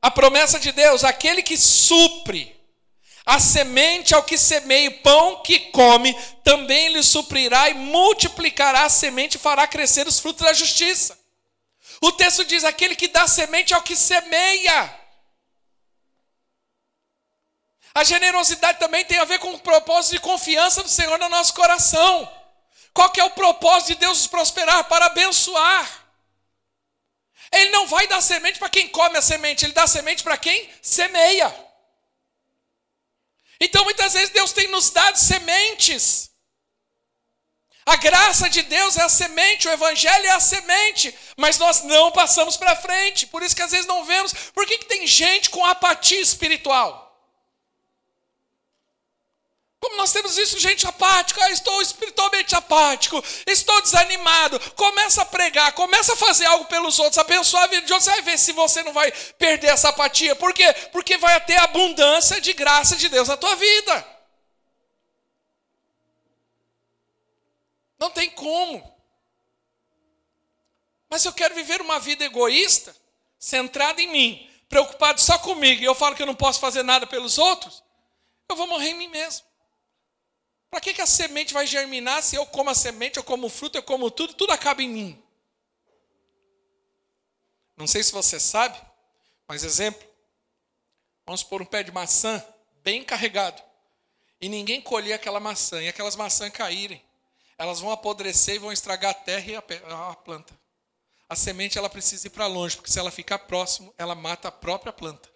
[0.00, 2.55] a promessa de Deus: aquele que supre
[3.26, 6.14] a semente ao que semeia, o pão que come,
[6.44, 11.18] também lhe suprirá e multiplicará a semente e fará crescer os frutos da justiça.
[12.00, 15.00] O texto diz: aquele que dá semente ao que semeia.
[17.92, 21.52] A generosidade também tem a ver com o propósito de confiança do Senhor no nosso
[21.54, 22.30] coração.
[22.94, 24.84] Qual que é o propósito de Deus nos prosperar?
[24.84, 26.04] Para abençoar.
[27.50, 30.70] Ele não vai dar semente para quem come a semente, ele dá semente para quem
[30.80, 31.65] semeia.
[33.60, 36.30] Então muitas vezes Deus tem nos dado sementes.
[37.86, 42.10] A graça de Deus é a semente, o Evangelho é a semente, mas nós não
[42.10, 44.32] passamos para frente, por isso que às vezes não vemos.
[44.52, 47.05] Por que, que tem gente com apatia espiritual?
[49.86, 54.58] Como nós temos visto gente apática, ah, estou espiritualmente apático, estou desanimado.
[54.72, 58.06] Começa a pregar, começa a fazer algo pelos outros, abençoar a vida de outros.
[58.06, 60.34] Você vai ver se você não vai perder essa apatia.
[60.34, 60.72] Por quê?
[60.90, 64.06] Porque vai ter abundância de graça de Deus na tua vida.
[67.96, 68.92] Não tem como.
[71.08, 72.94] Mas eu quero viver uma vida egoísta,
[73.38, 77.06] centrada em mim, preocupado só comigo, e eu falo que eu não posso fazer nada
[77.06, 77.84] pelos outros,
[78.48, 79.46] eu vou morrer em mim mesmo.
[80.70, 83.50] Para que, que a semente vai germinar se eu como a semente, eu como o
[83.50, 85.22] fruto, eu como tudo, tudo acaba em mim?
[87.76, 88.80] Não sei se você sabe,
[89.46, 90.06] mas exemplo,
[91.24, 92.44] vamos pôr um pé de maçã
[92.82, 93.62] bem carregado
[94.40, 97.02] e ninguém colher aquela maçã e aquelas maçãs caírem,
[97.58, 99.62] elas vão apodrecer e vão estragar a terra e a,
[100.14, 100.58] planta.
[101.28, 104.52] A semente ela precisa ir para longe, porque se ela ficar próximo, ela mata a
[104.52, 105.28] própria planta.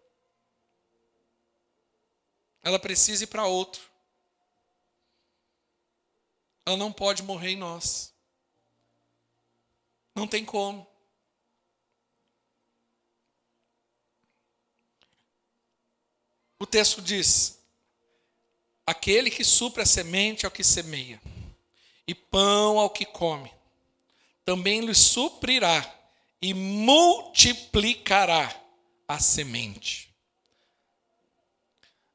[2.62, 3.89] Ela precisa ir para outro
[6.66, 8.12] ela não pode morrer em nós.
[10.14, 10.86] Não tem como.
[16.58, 17.58] O texto diz:
[18.86, 21.18] aquele que supra a semente ao que semeia,
[22.06, 23.50] e pão ao que come,
[24.44, 25.98] também lhe suprirá
[26.42, 28.54] e multiplicará
[29.08, 30.10] a semente.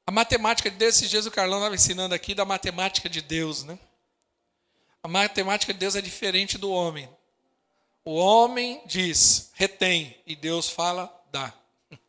[0.06, 3.80] A matemática desses dias o Carlão estava ensinando aqui da matemática de Deus, né?
[5.06, 7.08] A matemática de Deus é diferente do homem.
[8.04, 11.54] O homem diz, retém, e Deus fala, dá.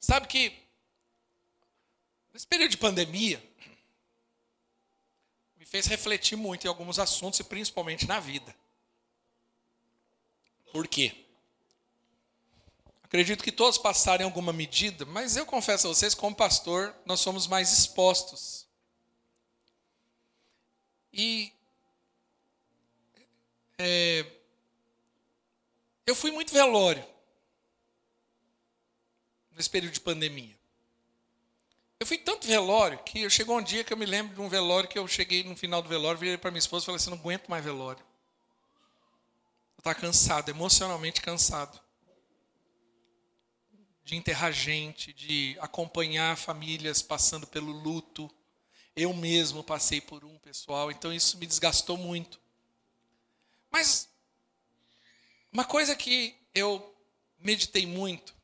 [0.00, 0.52] Sabe que,
[2.32, 3.40] nesse período de pandemia,
[5.56, 8.52] me fez refletir muito em alguns assuntos e principalmente na vida.
[10.72, 11.29] Por quê?
[13.10, 17.18] Acredito que todos passaram em alguma medida, mas eu confesso a vocês, como pastor, nós
[17.18, 18.68] somos mais expostos.
[21.12, 21.52] E
[23.76, 24.24] é,
[26.06, 27.04] eu fui muito velório
[29.56, 30.56] nesse período de pandemia.
[31.98, 34.88] Eu fui tanto velório que chegou um dia que eu me lembro de um velório
[34.88, 37.18] que eu cheguei no final do velório, virei para minha esposa e falei assim: não
[37.18, 38.04] aguento mais velório.
[39.76, 41.89] Eu estava cansado, emocionalmente cansado
[44.10, 48.28] de enterrar gente, de acompanhar famílias passando pelo luto.
[48.96, 52.40] Eu mesmo passei por um pessoal, então isso me desgastou muito.
[53.70, 54.08] Mas
[55.52, 56.92] uma coisa que eu
[57.38, 58.34] meditei muito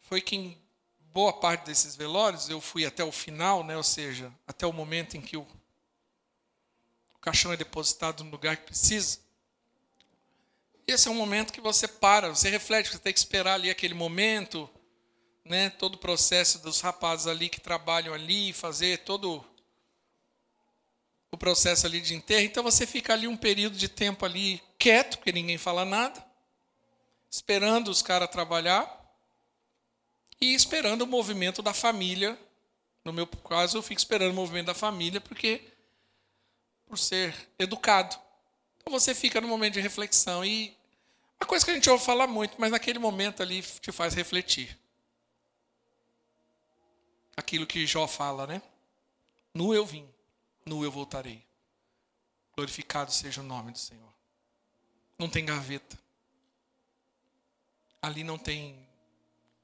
[0.00, 0.62] foi que em
[0.98, 5.16] boa parte desses velórios eu fui até o final, né, ou seja, até o momento
[5.16, 5.46] em que o,
[7.14, 9.18] o caixão é depositado no lugar que precisa.
[10.92, 13.94] Esse é um momento que você para, você reflete, você tem que esperar ali aquele
[13.94, 14.68] momento,
[15.44, 15.70] né?
[15.70, 19.44] Todo o processo dos rapazes ali que trabalham ali, fazer todo
[21.30, 22.44] o processo ali de enterro.
[22.44, 26.26] Então você fica ali um período de tempo ali quieto, porque ninguém fala nada,
[27.30, 28.92] esperando os caras trabalhar
[30.40, 32.36] e esperando o movimento da família.
[33.04, 35.62] No meu caso, eu fico esperando o movimento da família porque
[36.84, 38.18] por ser educado.
[38.78, 40.79] Então você fica no momento de reflexão e
[41.40, 44.78] uma coisa que a gente ouve falar muito, mas naquele momento ali te faz refletir.
[47.36, 48.62] Aquilo que Jó fala, né?
[49.54, 50.08] Nu eu vim,
[50.66, 51.42] nu eu voltarei.
[52.54, 54.12] Glorificado seja o nome do Senhor.
[55.18, 55.98] Não tem gaveta.
[58.02, 58.86] Ali não tem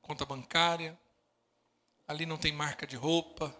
[0.00, 0.98] conta bancária.
[2.08, 3.54] Ali não tem marca de roupa.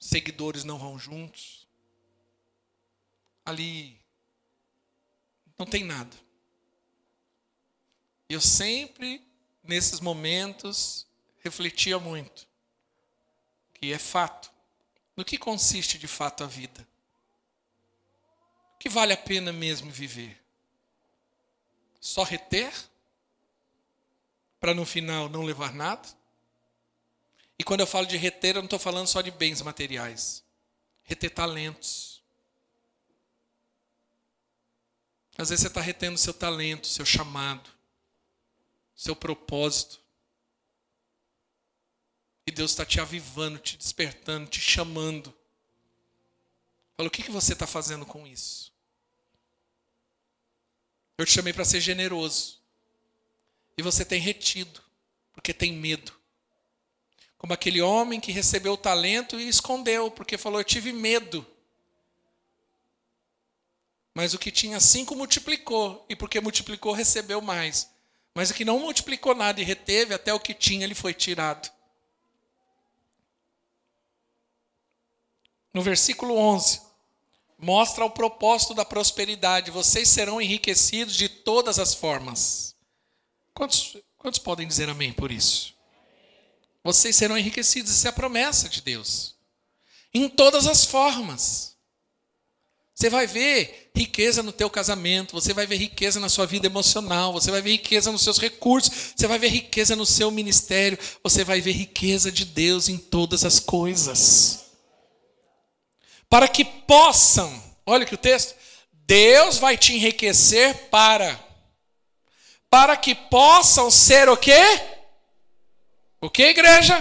[0.00, 1.66] Seguidores não vão juntos.
[3.44, 4.00] Ali
[5.56, 6.23] não tem nada.
[8.34, 9.24] Eu sempre,
[9.62, 11.06] nesses momentos,
[11.38, 12.48] refletia muito.
[13.74, 14.50] que é fato.
[15.16, 16.84] No que consiste de fato a vida?
[18.74, 20.42] O que vale a pena mesmo viver?
[22.00, 22.72] Só reter?
[24.58, 26.08] Para no final não levar nada?
[27.56, 30.42] E quando eu falo de reter, eu não estou falando só de bens materiais.
[31.04, 32.20] Reter talentos.
[35.38, 37.74] Às vezes você está retendo seu talento, seu chamado,
[38.94, 40.00] seu propósito.
[42.46, 45.34] E Deus está te avivando, te despertando, te chamando.
[46.96, 48.72] Fala, o que, que você está fazendo com isso?
[51.16, 52.60] Eu te chamei para ser generoso.
[53.76, 54.80] E você tem retido,
[55.32, 56.12] porque tem medo.
[57.38, 61.46] Como aquele homem que recebeu o talento e escondeu, porque falou: Eu tive medo.
[64.14, 67.90] Mas o que tinha cinco multiplicou, e porque multiplicou, recebeu mais.
[68.34, 71.70] Mas o que não multiplicou nada e reteve, até o que tinha, ele foi tirado.
[75.72, 76.80] No versículo 11,
[77.58, 82.74] mostra o propósito da prosperidade: vocês serão enriquecidos de todas as formas.
[83.52, 85.74] Quantos, quantos podem dizer amém por isso?
[86.82, 89.36] Vocês serão enriquecidos, isso é a promessa de Deus.
[90.12, 91.73] Em todas as formas.
[92.94, 97.32] Você vai ver riqueza no teu casamento, você vai ver riqueza na sua vida emocional,
[97.32, 101.42] você vai ver riqueza nos seus recursos, você vai ver riqueza no seu ministério, você
[101.42, 104.66] vai ver riqueza de Deus em todas as coisas.
[106.30, 108.54] Para que possam, olha que o texto,
[108.92, 111.42] Deus vai te enriquecer para
[112.70, 114.60] para que possam ser o quê?
[116.20, 116.98] O que, igreja?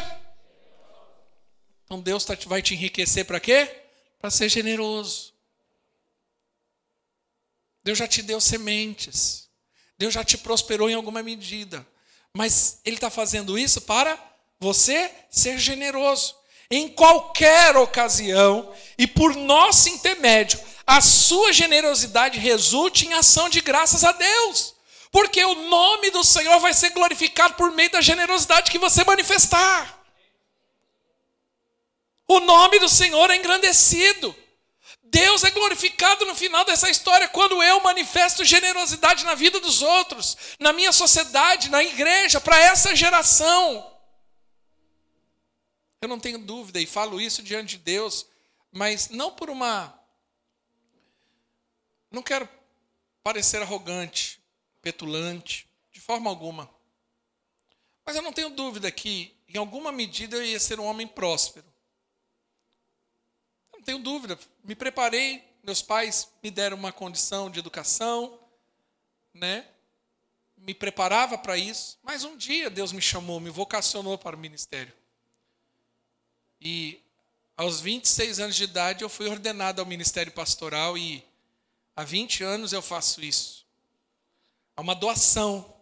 [1.84, 3.68] Então Deus tá, vai te enriquecer para quê?
[4.22, 5.32] Para ser generoso.
[7.84, 9.49] Deus já te deu sementes.
[9.97, 11.86] Deus já te prosperou em alguma medida.
[12.34, 14.17] Mas Ele está fazendo isso para
[14.59, 16.36] você ser generoso.
[16.71, 24.03] Em qualquer ocasião e por nosso intermédio, a sua generosidade resulte em ação de graças
[24.03, 24.73] a Deus.
[25.11, 30.01] Porque o nome do Senhor vai ser glorificado por meio da generosidade que você manifestar.
[32.27, 34.36] O nome do Senhor é engrandecido.
[35.14, 40.36] Deus é glorificado no final dessa história quando eu manifesto generosidade na vida dos outros,
[40.59, 43.95] na minha sociedade, na igreja, para essa geração.
[46.01, 48.26] Eu não tenho dúvida e falo isso diante de Deus,
[48.72, 49.93] mas não por uma.
[52.09, 52.49] Não quero
[53.22, 54.41] parecer arrogante,
[54.82, 56.68] petulante, de forma alguma.
[58.03, 61.72] Mas eu não tenho dúvida que, em alguma medida, eu ia ser um homem próspero
[63.84, 68.39] não tenho dúvida, me preparei, meus pais me deram uma condição de educação,
[69.34, 69.67] né?
[70.55, 74.93] Me preparava para isso, mas um dia Deus me chamou, me vocacionou para o ministério.
[76.61, 77.01] E
[77.57, 81.21] aos 26 anos de idade eu fui ordenado ao ministério pastoral e
[81.93, 83.65] há 20 anos eu faço isso.
[84.77, 85.73] É uma doação.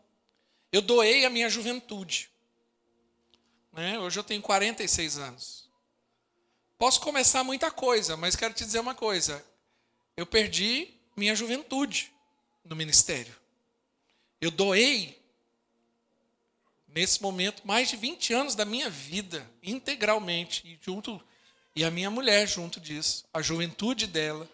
[0.72, 2.32] Eu doei a minha juventude.
[3.72, 4.00] Né?
[4.00, 5.61] Hoje eu tenho 46 anos.
[6.82, 9.46] Posso começar muita coisa, mas quero te dizer uma coisa.
[10.18, 12.12] Eu perdi minha juventude
[12.66, 13.36] no ministério.
[14.42, 15.22] Eu doei,
[16.88, 21.22] nesse momento, mais de 20 anos da minha vida, integralmente, e, junto,
[21.76, 24.50] e a minha mulher junto disso, a juventude dela,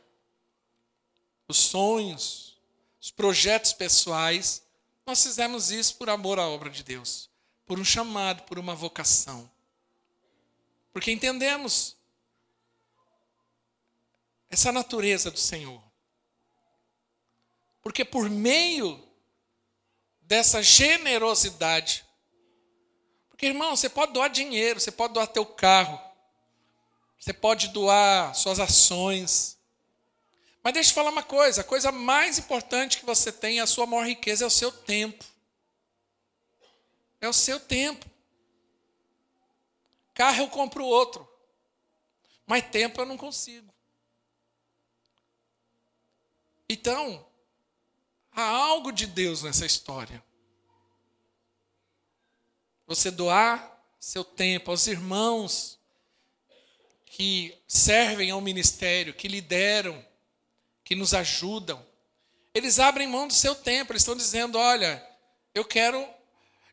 [1.47, 2.57] os sonhos,
[2.99, 4.61] os projetos pessoais.
[5.05, 7.29] Nós fizemos isso por amor à obra de Deus,
[7.65, 9.49] por um chamado, por uma vocação.
[10.91, 11.95] Porque entendemos
[14.49, 15.83] essa natureza do Senhor.
[17.81, 19.01] Porque por meio
[20.21, 22.05] dessa generosidade,
[23.29, 26.01] porque irmão, você pode doar dinheiro, você pode doar teu carro,
[27.19, 29.57] você pode doar suas ações.
[30.63, 33.85] Mas deixa eu falar uma coisa: a coisa mais importante que você tem, a sua
[33.85, 35.23] maior riqueza, é o seu tempo.
[37.21, 38.05] É o seu tempo.
[40.13, 41.27] Carro eu compro outro,
[42.45, 43.71] mas tempo eu não consigo.
[46.69, 47.25] Então,
[48.31, 50.23] há algo de Deus nessa história.
[52.85, 55.79] Você doar seu tempo aos irmãos
[57.05, 60.05] que servem ao ministério, que lideram,
[60.83, 61.85] que nos ajudam.
[62.53, 65.05] Eles abrem mão do seu tempo, eles estão dizendo: olha,
[65.53, 66.07] eu quero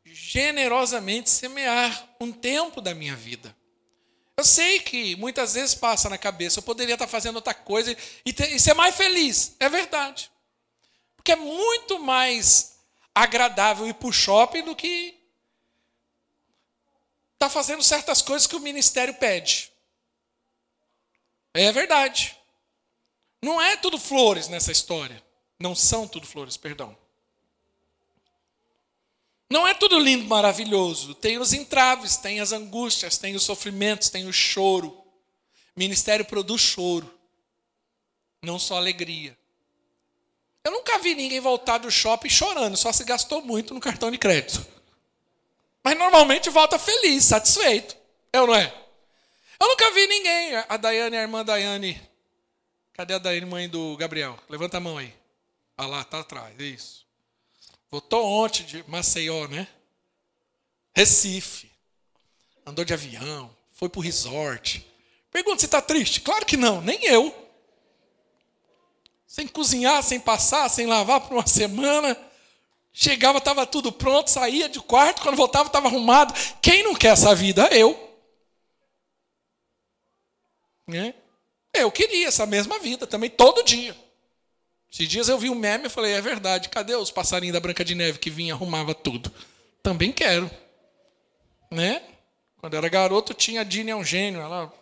[0.04, 3.56] generosamente semear um tempo da minha vida.
[4.36, 8.32] Eu sei que muitas vezes passa na cabeça, eu poderia estar fazendo outra coisa e,
[8.32, 9.54] ter, e ser mais feliz.
[9.60, 10.30] É verdade.
[11.16, 12.76] Porque é muito mais
[13.14, 15.18] agradável ir para o shopping do que
[17.34, 19.72] está fazendo certas coisas que o ministério pede.
[21.52, 22.36] É verdade.
[23.40, 25.22] Não é tudo flores nessa história.
[25.60, 27.03] Não são tudo flores, perdão.
[29.50, 31.14] Não é tudo lindo, maravilhoso.
[31.14, 34.88] Tem os entraves, tem as angústias, tem os sofrimentos, tem o choro.
[35.76, 37.12] O ministério produz choro,
[38.42, 39.36] não só alegria.
[40.64, 44.16] Eu nunca vi ninguém voltar do shopping chorando, só se gastou muito no cartão de
[44.16, 44.64] crédito.
[45.82, 47.94] Mas normalmente volta feliz, satisfeito.
[48.32, 48.72] É ou não é?
[49.60, 50.56] Eu nunca vi ninguém.
[50.68, 52.00] A Daiane, a irmã Daiane.
[52.94, 54.38] Cadê a Daiane, mãe do Gabriel?
[54.48, 55.12] Levanta a mão aí.
[55.76, 56.58] Ah lá, tá atrás.
[56.58, 57.03] Isso.
[57.94, 59.68] Voltou ontem de Maceió, né?
[60.96, 61.70] Recife.
[62.66, 63.56] Andou de avião.
[63.70, 64.84] Foi pro resort.
[65.30, 66.20] Pergunta se está triste.
[66.20, 67.32] Claro que não, nem eu.
[69.28, 72.18] Sem cozinhar, sem passar, sem lavar por uma semana.
[72.92, 76.34] Chegava, estava tudo pronto, saía de quarto, quando voltava estava arrumado.
[76.60, 77.68] Quem não quer essa vida?
[77.68, 77.96] Eu.
[80.84, 81.14] Né?
[81.72, 83.96] Eu queria essa mesma vida também, todo dia.
[84.94, 87.84] Esses dias eu vi um meme e falei, é verdade, cadê os passarinhos da Branca
[87.84, 89.28] de Neve que vinha arrumava tudo?
[89.82, 90.48] Também quero.
[91.68, 92.00] Né?
[92.58, 94.72] Quando era garoto, tinha a Dini é um gênio, ela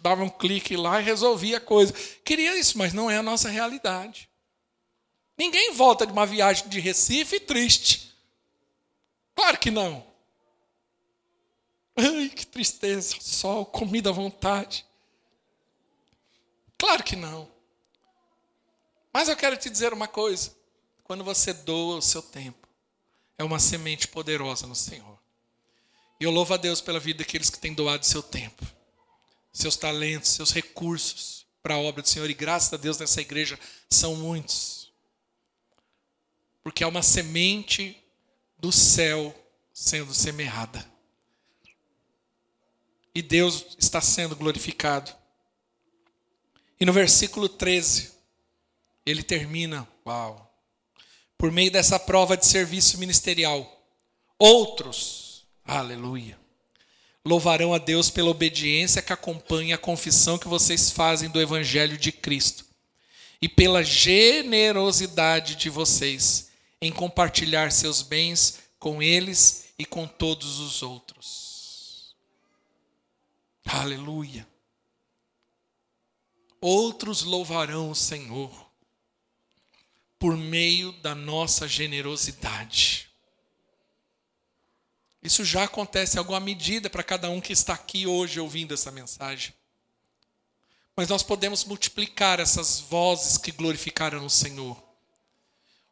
[0.00, 1.92] dava um clique lá e resolvia a coisa.
[2.24, 4.26] Queria isso, mas não é a nossa realidade.
[5.36, 8.16] Ninguém volta de uma viagem de Recife triste.
[9.36, 10.02] Claro que não.
[11.94, 14.86] Ai, que tristeza, sol, comida à vontade.
[16.78, 17.57] Claro que não.
[19.12, 20.54] Mas eu quero te dizer uma coisa:
[21.04, 22.68] quando você doa o seu tempo,
[23.36, 25.18] é uma semente poderosa no Senhor.
[26.20, 28.66] E eu louvo a Deus pela vida daqueles que têm doado seu tempo,
[29.52, 32.28] seus talentos, seus recursos para a obra do Senhor.
[32.28, 34.78] E graças a Deus nessa igreja são muitos
[36.68, 37.96] porque é uma semente
[38.58, 39.34] do céu
[39.72, 40.86] sendo semeada.
[43.14, 45.10] E Deus está sendo glorificado.
[46.78, 48.12] E no versículo 13,
[49.10, 50.54] ele termina, uau,
[51.38, 53.66] por meio dessa prova de serviço ministerial,
[54.38, 56.38] outros, aleluia,
[57.24, 62.12] louvarão a Deus pela obediência que acompanha a confissão que vocês fazem do Evangelho de
[62.12, 62.66] Cristo
[63.40, 66.50] e pela generosidade de vocês
[66.80, 72.14] em compartilhar seus bens com eles e com todos os outros.
[73.64, 74.46] Aleluia.
[76.60, 78.67] Outros louvarão o Senhor
[80.18, 83.08] por meio da nossa generosidade.
[85.22, 88.90] Isso já acontece em alguma medida para cada um que está aqui hoje ouvindo essa
[88.90, 89.52] mensagem.
[90.96, 94.88] Mas nós podemos multiplicar essas vozes que glorificaram o Senhor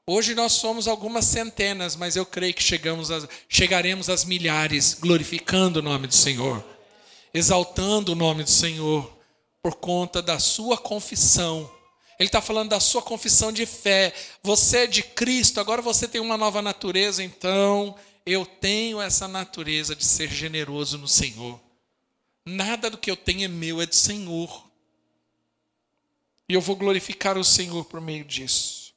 [0.08, 5.80] Hoje nós somos algumas centenas, mas eu creio que chegamos a, chegaremos às milhares, glorificando
[5.80, 6.64] o nome do Senhor,
[7.34, 9.12] exaltando o nome do Senhor,
[9.60, 11.68] por conta da sua confissão.
[12.18, 14.14] Ele está falando da sua confissão de fé.
[14.42, 17.94] Você é de Cristo, agora você tem uma nova natureza, então
[18.24, 21.60] eu tenho essa natureza de ser generoso no Senhor.
[22.44, 24.70] Nada do que eu tenho é meu, é do Senhor.
[26.48, 28.94] E eu vou glorificar o Senhor por meio disso.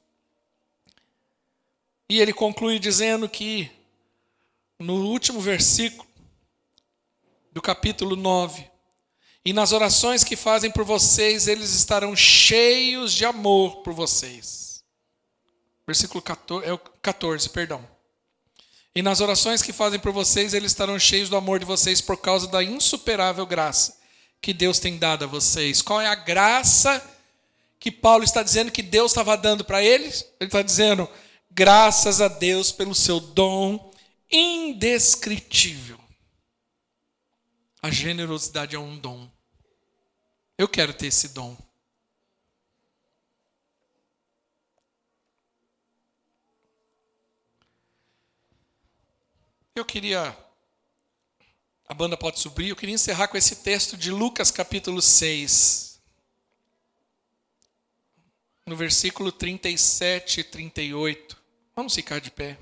[2.08, 3.70] E ele conclui dizendo que,
[4.78, 6.08] no último versículo
[7.52, 8.69] do capítulo 9,
[9.44, 14.82] e nas orações que fazem por vocês, eles estarão cheios de amor por vocês.
[15.86, 17.86] Versículo 14, é o 14, perdão.
[18.94, 22.16] E nas orações que fazem por vocês, eles estarão cheios do amor de vocês por
[22.16, 23.98] causa da insuperável graça
[24.42, 25.80] que Deus tem dado a vocês.
[25.82, 27.02] Qual é a graça
[27.78, 30.26] que Paulo está dizendo que Deus estava dando para eles?
[30.40, 31.08] Ele está dizendo:
[31.50, 33.92] Graças a Deus pelo seu dom
[34.30, 35.99] indescritível.
[37.82, 39.30] A generosidade é um dom.
[40.58, 41.56] Eu quero ter esse dom.
[49.74, 50.36] Eu queria.
[51.88, 52.68] A banda pode subir.
[52.68, 55.98] Eu queria encerrar com esse texto de Lucas capítulo 6.
[58.66, 61.42] No versículo 37 e 38.
[61.74, 62.58] Vamos ficar de pé.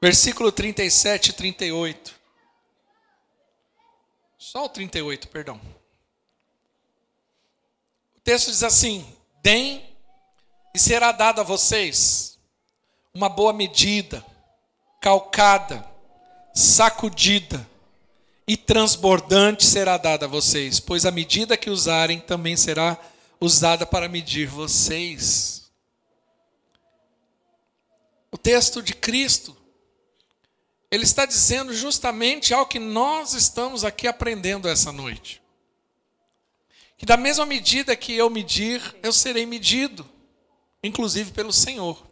[0.00, 2.14] Versículo 37 e 38.
[4.38, 5.60] Só o 38, perdão.
[8.16, 9.04] O texto diz assim:
[9.42, 9.84] Deem
[10.74, 12.38] e será dado a vocês
[13.12, 14.24] uma boa medida,
[15.00, 15.84] calcada,
[16.54, 17.68] sacudida
[18.46, 22.96] e transbordante será dada a vocês, pois a medida que usarem também será
[23.40, 25.70] usada para medir vocês.
[28.30, 29.56] O texto de Cristo,
[30.90, 35.42] ele está dizendo justamente ao que nós estamos aqui aprendendo essa noite.
[36.96, 40.08] Que da mesma medida que eu medir, eu serei medido,
[40.82, 42.06] inclusive pelo Senhor.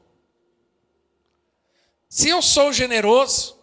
[2.09, 3.57] Se eu sou generoso,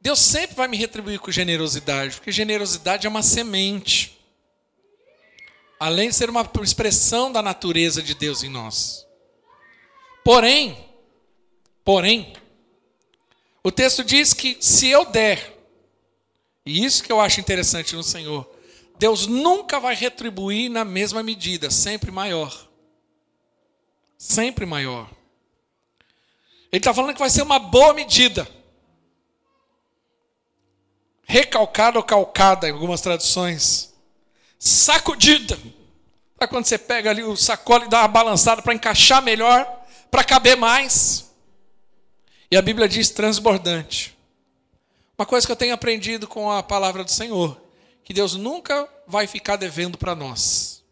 [0.00, 4.16] Deus sempre vai me retribuir com generosidade, porque generosidade é uma semente.
[5.78, 9.06] Além de ser uma expressão da natureza de Deus em nós.
[10.24, 10.88] Porém,
[11.84, 12.32] porém,
[13.66, 15.52] o texto diz que se eu der,
[16.64, 18.48] e isso que eu acho interessante no Senhor,
[18.96, 22.68] Deus nunca vai retribuir na mesma medida, sempre maior.
[24.16, 25.10] Sempre maior.
[26.70, 28.48] Ele está falando que vai ser uma boa medida.
[31.24, 33.92] Recalcada ou calcada, em algumas traduções.
[34.60, 35.56] Sacudida.
[36.38, 39.66] Sabe quando você pega ali o sacola e dá uma balançada para encaixar melhor,
[40.08, 41.25] para caber mais?
[42.50, 44.16] E a Bíblia diz transbordante.
[45.18, 47.60] Uma coisa que eu tenho aprendido com a palavra do Senhor,
[48.04, 50.84] que Deus nunca vai ficar devendo para nós.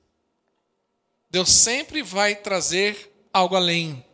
[1.30, 4.05] Deus sempre vai trazer algo além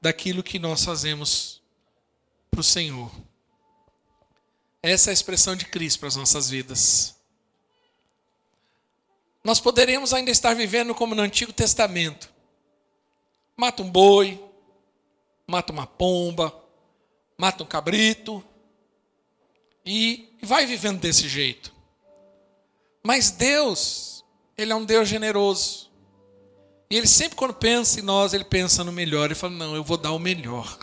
[0.00, 1.62] daquilo que nós fazemos
[2.50, 3.10] para o Senhor.
[4.82, 7.14] Essa é a expressão de Cristo para as nossas vidas.
[9.42, 12.30] Nós poderíamos ainda estar vivendo como no Antigo Testamento.
[13.56, 14.42] Mata um boi,
[15.50, 16.54] mata uma pomba,
[17.36, 18.42] mata um cabrito
[19.84, 21.72] e vai vivendo desse jeito.
[23.02, 24.24] Mas Deus,
[24.56, 25.90] Ele é um Deus generoso.
[26.90, 29.26] E ele sempre, quando pensa em nós, ele pensa no melhor.
[29.26, 30.76] Ele fala: Não, eu vou dar o melhor.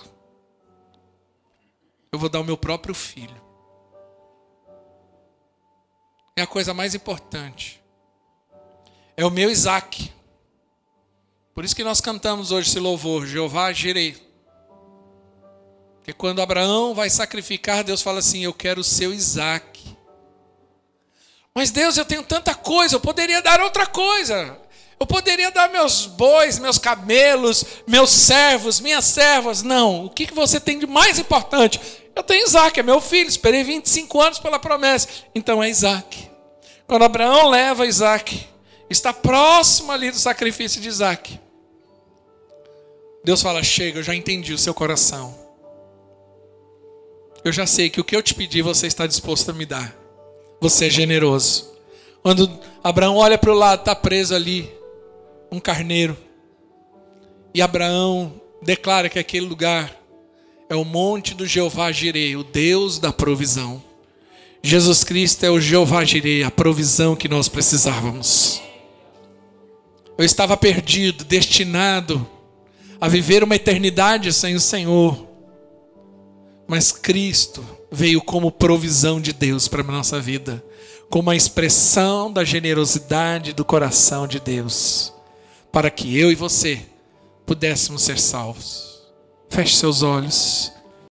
[2.14, 3.36] Eu vou dar o meu próprio filho.
[6.34, 7.84] É a coisa mais importante.
[9.18, 10.14] É o meu Isaac.
[11.54, 14.27] Por isso que nós cantamos hoje esse louvor: Jeová Jirei.
[16.08, 19.98] Porque quando Abraão vai sacrificar, Deus fala assim: Eu quero o seu Isaac.
[21.54, 24.58] Mas Deus, eu tenho tanta coisa, eu poderia dar outra coisa.
[24.98, 29.62] Eu poderia dar meus bois, meus camelos, meus servos, minhas servas.
[29.62, 30.06] Não.
[30.06, 31.78] O que você tem de mais importante?
[32.16, 33.28] Eu tenho Isaac, é meu filho.
[33.28, 35.10] Esperei 25 anos pela promessa.
[35.36, 36.32] Então é Isaac.
[36.88, 38.48] Quando Abraão leva Isaac,
[38.90, 41.38] está próximo ali do sacrifício de Isaac.
[43.26, 45.47] Deus fala: Chega, eu já entendi o seu coração.
[47.48, 49.96] Eu já sei que o que eu te pedi você está disposto a me dar.
[50.60, 51.72] Você é generoso.
[52.22, 52.52] Quando
[52.84, 54.70] Abraão olha para o lado, está preso ali
[55.50, 56.18] um carneiro.
[57.54, 59.96] E Abraão declara que aquele lugar
[60.70, 63.82] é o monte do Jeová Jirei, o Deus da provisão.
[64.62, 68.62] Jesus Cristo é o Jeová Jirei, a provisão que nós precisávamos.
[70.18, 72.28] Eu estava perdido, destinado
[73.00, 75.27] a viver uma eternidade sem o Senhor.
[76.68, 80.64] Mas Cristo veio como provisão de Deus para a nossa vida,
[81.10, 85.14] como a expressão da generosidade do coração de Deus
[85.78, 86.82] para que eu e você
[87.46, 89.00] pudéssemos ser salvos.
[89.48, 90.72] Feche seus olhos.